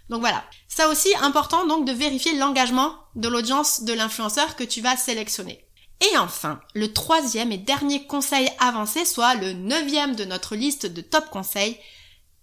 Donc 0.09 0.21
voilà. 0.21 0.43
Ça 0.67 0.89
aussi, 0.89 1.09
important 1.21 1.65
donc 1.65 1.85
de 1.85 1.91
vérifier 1.91 2.37
l'engagement 2.37 2.95
de 3.15 3.27
l'audience 3.27 3.83
de 3.83 3.93
l'influenceur 3.93 4.55
que 4.55 4.63
tu 4.63 4.81
vas 4.81 4.95
sélectionner. 4.95 5.63
Et 5.99 6.17
enfin, 6.17 6.59
le 6.75 6.93
troisième 6.93 7.51
et 7.51 7.57
dernier 7.57 8.05
conseil 8.05 8.49
avancé, 8.59 9.03
soit 9.03 9.35
le 9.35 9.53
neuvième 9.53 10.15
de 10.15 10.25
notre 10.25 10.55
liste 10.55 10.85
de 10.85 11.01
top 11.01 11.29
conseils, 11.29 11.77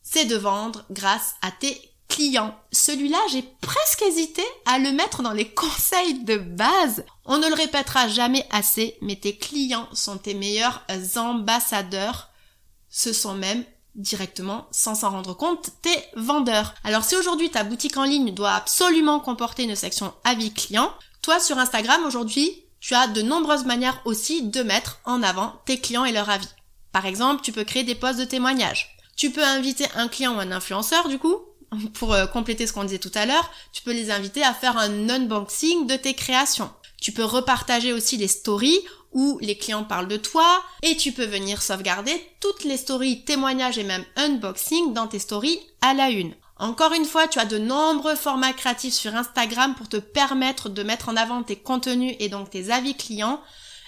c'est 0.03 0.25
de 0.25 0.37
vendre 0.37 0.85
grâce 0.91 1.37
à 1.41 1.51
tes 1.51 1.94
client. 2.09 2.55
Celui-là, 2.73 3.19
j'ai 3.31 3.43
presque 3.61 4.03
hésité 4.03 4.43
à 4.67 4.79
le 4.79 4.93
mettre 4.93 5.23
dans 5.23 5.33
les 5.33 5.49
conseils 5.55 6.25
de 6.25 6.37
base. 6.37 7.05
On 7.25 7.39
ne 7.39 7.49
le 7.49 7.55
répétera 7.55 8.09
jamais 8.09 8.47
assez, 8.51 8.97
mais 9.01 9.17
tes 9.17 9.37
clients 9.37 9.89
sont 9.93 10.19
tes 10.19 10.35
meilleurs 10.35 10.85
ambassadeurs. 11.17 12.31
Ce 12.89 13.13
sont 13.13 13.35
même 13.35 13.65
directement, 13.95 14.67
sans 14.71 14.95
s'en 14.95 15.11
rendre 15.11 15.35
compte, 15.35 15.71
tes 15.83 15.97
vendeurs. 16.17 16.75
Alors 16.85 17.05
si 17.05 17.17
aujourd'hui 17.17 17.51
ta 17.51 17.65
boutique 17.65 17.97
en 17.97 18.05
ligne 18.05 18.35
doit 18.35 18.53
absolument 18.53 19.21
comporter 19.21 19.65
une 19.65 19.77
section 19.77 20.13
avis 20.25 20.53
client, 20.53 20.93
toi 21.23 21.39
sur 21.39 21.59
Instagram 21.59 22.05
aujourd'hui, 22.05 22.65
tu 22.81 22.95
as 22.95 23.07
de 23.07 23.23
nombreuses 23.23 23.65
manières 23.65 24.03
aussi 24.05 24.43
de 24.43 24.63
mettre 24.63 25.01
en 25.05 25.23
avant 25.23 25.61
tes 25.65 25.79
clients 25.79 26.05
et 26.05 26.13
leur 26.13 26.29
avis. 26.29 26.49
Par 26.93 27.07
exemple, 27.07 27.43
tu 27.43 27.53
peux 27.53 27.65
créer 27.65 27.85
des 27.85 27.95
posts 27.95 28.19
de 28.19 28.25
témoignages. 28.25 28.97
Tu 29.17 29.31
peux 29.31 29.45
inviter 29.45 29.87
un 29.95 30.09
client 30.09 30.37
ou 30.37 30.41
un 30.41 30.53
influenceur 30.53 31.09
du 31.09 31.19
coup 31.19 31.37
pour 31.95 32.13
euh, 32.13 32.27
compléter 32.27 32.67
ce 32.67 32.73
qu'on 32.73 32.85
disait 32.85 32.99
tout 32.99 33.13
à 33.15 33.27
l'heure, 33.27 33.51
tu 33.73 33.83
peux 33.83 33.93
les 33.93 34.11
inviter 34.11 34.43
à 34.43 34.55
faire 34.55 34.77
un 34.77 35.09
unboxing 35.09 35.87
de 35.87 35.97
tes 35.97 36.15
créations. 36.15 36.71
Tu 37.01 37.13
peux 37.13 37.25
repartager 37.25 37.93
aussi 37.93 38.17
les 38.17 38.29
stories 38.29 38.81
où 39.13 39.39
les 39.41 39.57
clients 39.57 39.85
parlent 39.85 40.09
de 40.09 40.17
toi 40.17 40.63
et 40.83 40.97
tu 40.97 41.13
peux 41.13 41.25
venir 41.25 41.63
sauvegarder 41.63 42.21
toutes 42.41 42.65
les 42.65 42.77
stories, 42.77 43.25
témoignages 43.25 43.79
et 43.79 43.85
même 43.85 44.05
unboxing 44.17 44.93
dans 44.93 45.07
tes 45.07 45.19
stories 45.19 45.61
à 45.81 45.95
la 45.95 46.11
une. 46.11 46.35
Encore 46.57 46.93
une 46.93 47.05
fois, 47.05 47.27
tu 47.27 47.39
as 47.39 47.47
de 47.47 47.59
nombreux 47.59 48.15
formats 48.15 48.53
créatifs 48.53 48.95
sur 48.95 49.15
Instagram 49.15 49.75
pour 49.75 49.89
te 49.89 49.97
permettre 49.97 50.69
de 50.69 50.83
mettre 50.83 51.09
en 51.09 51.17
avant 51.17 51.43
tes 51.43 51.57
contenus 51.57 52.17
et 52.21 52.29
donc 52.29 52.51
tes 52.51 52.71
avis 52.71 52.97
clients. 52.97 53.41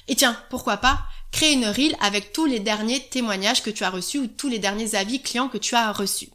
Et 0.08 0.16
tiens, 0.16 0.36
pourquoi 0.50 0.76
pas 0.76 0.98
créer 1.32 1.52
une 1.52 1.66
reel 1.66 1.96
avec 2.00 2.32
tous 2.32 2.46
les 2.46 2.60
derniers 2.60 3.00
témoignages 3.08 3.62
que 3.62 3.70
tu 3.70 3.84
as 3.84 3.90
reçus 3.90 4.18
ou 4.18 4.26
tous 4.26 4.48
les 4.48 4.58
derniers 4.58 4.94
avis 4.94 5.20
clients 5.20 5.48
que 5.48 5.58
tu 5.58 5.74
as 5.74 5.92
reçus. 5.92 6.30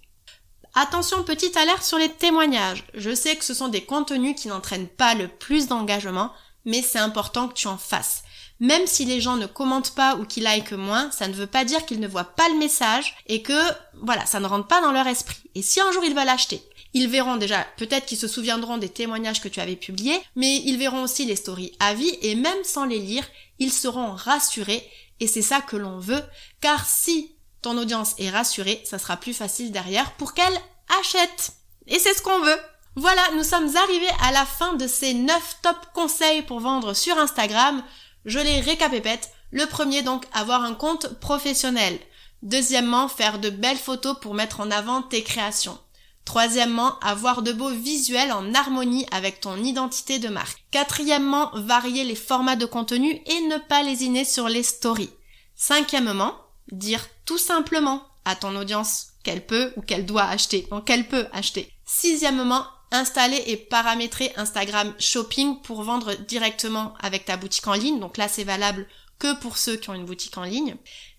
Attention, 0.73 1.23
petite 1.23 1.57
alerte 1.57 1.84
sur 1.84 1.97
les 1.97 2.07
témoignages. 2.07 2.86
Je 2.93 3.13
sais 3.13 3.36
que 3.36 3.43
ce 3.43 3.53
sont 3.53 3.67
des 3.67 3.84
contenus 3.84 4.39
qui 4.39 4.47
n'entraînent 4.47 4.88
pas 4.88 5.15
le 5.15 5.27
plus 5.27 5.67
d'engagement, 5.67 6.31
mais 6.63 6.81
c'est 6.81 6.99
important 6.99 7.49
que 7.49 7.53
tu 7.53 7.67
en 7.67 7.77
fasses. 7.77 8.23
Même 8.62 8.88
si 8.88 9.03
les 9.03 9.19
gens 9.19 9.36
ne 9.36 9.47
commentent 9.47 9.95
pas 9.95 10.15
ou 10.15 10.25
qu'ils 10.25 10.43
like 10.43 10.71
moins, 10.71 11.12
ça 11.12 11.27
ne 11.27 11.34
veut 11.34 11.47
pas 11.47 11.65
dire 11.65 11.86
qu'ils 11.86 11.99
ne 11.99 12.07
voient 12.07 12.23
pas 12.23 12.47
le 12.47 12.57
message 12.57 13.17
et 13.27 13.41
que, 13.41 13.60
voilà, 14.01 14.25
ça 14.25 14.39
ne 14.39 14.47
rentre 14.47 14.67
pas 14.67 14.81
dans 14.81 14.93
leur 14.93 15.07
esprit. 15.07 15.39
Et 15.55 15.62
si 15.62 15.81
un 15.81 15.91
jour 15.91 16.05
ils 16.05 16.15
veulent 16.15 16.29
acheter, 16.29 16.63
ils 16.93 17.10
verront 17.10 17.36
déjà, 17.36 17.65
peut-être 17.75 18.05
qu'ils 18.05 18.17
se 18.17 18.27
souviendront 18.29 18.77
des 18.77 18.89
témoignages 18.89 19.41
que 19.41 19.49
tu 19.49 19.60
avais 19.60 19.75
publiés, 19.75 20.21
mais 20.36 20.57
ils 20.57 20.77
verront 20.77 21.03
aussi 21.03 21.25
les 21.25 21.36
stories 21.36 21.73
à 21.79 21.93
vie 21.95 22.17
et 22.21 22.36
même 22.36 22.63
sans 22.63 22.86
les 22.86 22.99
lire, 22.99 23.27
ils 23.60 23.73
seront 23.73 24.12
rassurés 24.12 24.89
et 25.19 25.27
c'est 25.27 25.41
ça 25.41 25.60
que 25.60 25.75
l'on 25.75 25.99
veut, 25.99 26.23
car 26.62 26.86
si 26.86 27.36
ton 27.62 27.78
audience 27.78 28.15
est 28.17 28.30
rassurée, 28.30 28.82
ça 28.86 29.00
sera 29.00 29.17
plus 29.17 29.34
facile 29.34 29.71
derrière 29.71 30.12
pour 30.13 30.34
qu'elle 30.34 30.60
achète. 31.00 31.54
Et 31.88 32.00
c'est 32.00 32.13
ce 32.13 32.21
qu'on 32.21 32.39
veut. 32.39 32.60
Voilà, 32.95 33.21
nous 33.36 33.43
sommes 33.43 33.76
arrivés 33.76 34.12
à 34.21 34.32
la 34.32 34.45
fin 34.45 34.74
de 34.74 34.88
ces 34.88 35.13
9 35.13 35.58
top 35.62 35.78
conseils 35.93 36.41
pour 36.41 36.60
vendre 36.60 36.93
sur 36.93 37.17
Instagram. 37.17 37.84
Je 38.26 38.39
les 38.39 38.60
récapépète. 38.60 39.32
Le 39.52 39.65
premier 39.65 40.02
donc, 40.02 40.26
avoir 40.34 40.63
un 40.63 40.74
compte 40.74 41.19
professionnel. 41.19 41.97
Deuxièmement, 42.41 43.08
faire 43.08 43.39
de 43.39 43.50
belles 43.50 43.78
photos 43.78 44.17
pour 44.19 44.34
mettre 44.34 44.60
en 44.60 44.71
avant 44.71 45.04
tes 45.04 45.24
créations. 45.24 45.78
Troisièmement, 46.26 47.00
avoir 47.00 47.41
de 47.41 47.52
beaux 47.52 47.69
visuels 47.69 48.32
en 48.32 48.54
harmonie 48.54 49.06
avec 49.12 49.41
ton 49.41 49.58
identité 49.63 50.19
de 50.19 50.30
marque. 50.30 50.63
Quatrièmement, 50.71 51.52
varier 51.54 52.04
les 52.04 52.15
formats 52.15 52.56
de 52.56 52.65
contenu 52.65 53.21
et 53.26 53.41
ne 53.41 53.58
pas 53.58 53.84
lésiner 53.84 54.26
sur 54.26 54.47
les 54.47 54.63
stories. 54.63 55.12
Cinquièmement, 55.56 56.34
dire 56.71 57.07
tout 57.25 57.38
simplement 57.38 58.03
à 58.25 58.36
ton 58.36 58.55
audience 58.55 59.07
qu'elle 59.23 59.45
peut 59.45 59.73
ou 59.75 59.81
qu'elle 59.81 60.05
doit 60.05 60.23
acheter, 60.23 60.67
donc 60.71 60.86
qu'elle 60.86 61.07
peut 61.07 61.27
acheter. 61.34 61.71
Sixièmement, 61.86 62.65
installer 62.91 63.41
et 63.47 63.57
paramétrer 63.57 64.31
Instagram 64.36 64.93
Shopping 64.99 65.62
pour 65.62 65.84
vendre 65.84 66.13
directement 66.13 66.93
avec 66.99 67.25
ta 67.25 67.38
boutique 67.38 67.67
en 67.67 67.73
ligne. 67.73 67.99
Donc 67.99 68.17
là, 68.17 68.27
c'est 68.27 68.43
valable 68.43 68.88
que 69.19 69.39
pour 69.39 69.57
ceux 69.57 69.77
qui 69.77 69.89
ont 69.89 69.93
une 69.93 70.05
boutique 70.05 70.38
en 70.38 70.43
ligne. 70.43 70.75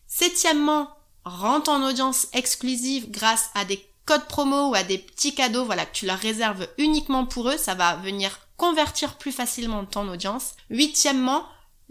Septièmement, 0.06 0.88
rends 1.24 1.60
ton 1.60 1.82
audience 1.86 2.26
exclusive 2.32 3.10
grâce 3.10 3.50
à 3.54 3.64
des 3.64 3.84
codes 4.04 4.26
promo 4.26 4.70
ou 4.70 4.74
à 4.74 4.82
des 4.82 4.98
petits 4.98 5.34
cadeaux, 5.34 5.64
voilà, 5.64 5.86
que 5.86 5.94
tu 5.94 6.06
leur 6.06 6.18
réserves 6.18 6.66
uniquement 6.78 7.24
pour 7.24 7.48
eux, 7.48 7.56
ça 7.56 7.74
va 7.74 7.96
venir 7.96 8.40
convertir 8.56 9.16
plus 9.16 9.32
facilement 9.32 9.84
ton 9.84 10.08
audience. 10.08 10.54
Huitièmement, 10.70 11.44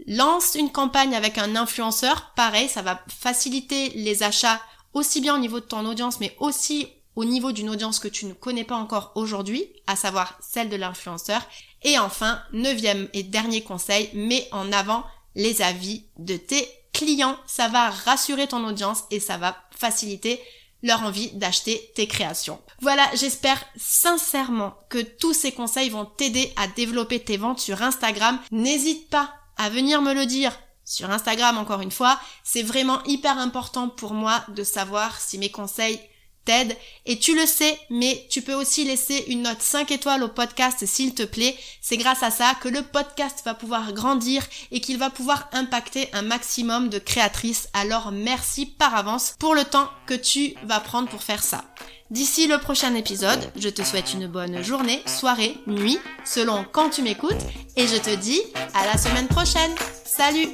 lance 0.06 0.54
une 0.54 0.72
campagne 0.72 1.14
avec 1.14 1.38
un 1.38 1.56
influenceur, 1.56 2.32
pareil, 2.34 2.68
ça 2.68 2.82
va 2.82 3.02
faciliter 3.08 3.90
les 3.90 4.22
achats 4.22 4.60
aussi 4.94 5.20
bien 5.20 5.34
au 5.34 5.38
niveau 5.38 5.60
de 5.60 5.64
ton 5.64 5.86
audience, 5.86 6.20
mais 6.20 6.36
aussi 6.38 6.88
au 7.16 7.24
niveau 7.24 7.52
d'une 7.52 7.70
audience 7.70 7.98
que 7.98 8.08
tu 8.08 8.26
ne 8.26 8.32
connais 8.32 8.64
pas 8.64 8.76
encore 8.76 9.12
aujourd'hui, 9.14 9.66
à 9.86 9.96
savoir 9.96 10.38
celle 10.40 10.68
de 10.68 10.76
l'influenceur. 10.76 11.42
Et 11.82 11.98
enfin, 11.98 12.40
neuvième 12.52 13.08
et 13.12 13.22
dernier 13.22 13.62
conseil, 13.62 14.10
mets 14.14 14.48
en 14.52 14.72
avant 14.72 15.04
les 15.34 15.62
avis 15.62 16.04
de 16.18 16.36
tes 16.36 16.68
clients. 16.92 17.36
Ça 17.46 17.68
va 17.68 17.90
rassurer 17.90 18.46
ton 18.46 18.66
audience 18.66 19.04
et 19.10 19.20
ça 19.20 19.36
va 19.36 19.56
faciliter 19.76 20.40
leur 20.82 21.02
envie 21.02 21.30
d'acheter 21.32 21.92
tes 21.94 22.06
créations. 22.06 22.60
Voilà, 22.80 23.08
j'espère 23.14 23.62
sincèrement 23.76 24.74
que 24.88 24.98
tous 24.98 25.32
ces 25.32 25.52
conseils 25.52 25.90
vont 25.90 26.04
t'aider 26.04 26.52
à 26.56 26.66
développer 26.66 27.20
tes 27.20 27.36
ventes 27.36 27.60
sur 27.60 27.82
Instagram. 27.82 28.38
N'hésite 28.50 29.08
pas 29.08 29.32
à 29.62 29.70
venir 29.70 30.02
me 30.02 30.12
le 30.12 30.26
dire 30.26 30.58
sur 30.84 31.10
Instagram 31.10 31.56
encore 31.56 31.80
une 31.80 31.92
fois. 31.92 32.18
C'est 32.42 32.64
vraiment 32.64 33.02
hyper 33.04 33.38
important 33.38 33.88
pour 33.88 34.12
moi 34.12 34.44
de 34.48 34.64
savoir 34.64 35.20
si 35.20 35.38
mes 35.38 35.50
conseils 35.50 36.00
t'aide. 36.44 36.76
Et 37.06 37.18
tu 37.18 37.34
le 37.34 37.46
sais, 37.46 37.78
mais 37.90 38.26
tu 38.30 38.42
peux 38.42 38.54
aussi 38.54 38.84
laisser 38.84 39.24
une 39.28 39.42
note 39.42 39.60
5 39.60 39.90
étoiles 39.90 40.22
au 40.22 40.28
podcast 40.28 40.84
s'il 40.86 41.14
te 41.14 41.22
plaît. 41.22 41.56
C'est 41.80 41.96
grâce 41.96 42.22
à 42.22 42.30
ça 42.30 42.54
que 42.60 42.68
le 42.68 42.82
podcast 42.82 43.42
va 43.44 43.54
pouvoir 43.54 43.92
grandir 43.92 44.46
et 44.70 44.80
qu'il 44.80 44.98
va 44.98 45.10
pouvoir 45.10 45.48
impacter 45.52 46.08
un 46.12 46.22
maximum 46.22 46.88
de 46.88 46.98
créatrices. 46.98 47.68
Alors 47.72 48.12
merci 48.12 48.66
par 48.66 48.94
avance 48.94 49.34
pour 49.38 49.54
le 49.54 49.64
temps 49.64 49.88
que 50.06 50.14
tu 50.14 50.54
vas 50.64 50.80
prendre 50.80 51.08
pour 51.08 51.22
faire 51.22 51.42
ça. 51.42 51.64
D'ici 52.10 52.46
le 52.46 52.58
prochain 52.58 52.94
épisode, 52.94 53.50
je 53.56 53.70
te 53.70 53.82
souhaite 53.82 54.12
une 54.12 54.26
bonne 54.26 54.62
journée, 54.62 55.02
soirée, 55.06 55.56
nuit, 55.66 55.98
selon 56.26 56.64
quand 56.70 56.90
tu 56.90 57.00
m'écoutes, 57.00 57.32
et 57.76 57.86
je 57.86 57.96
te 57.96 58.14
dis 58.14 58.42
à 58.74 58.84
la 58.84 58.98
semaine 58.98 59.28
prochaine. 59.28 59.74
Salut 60.04 60.48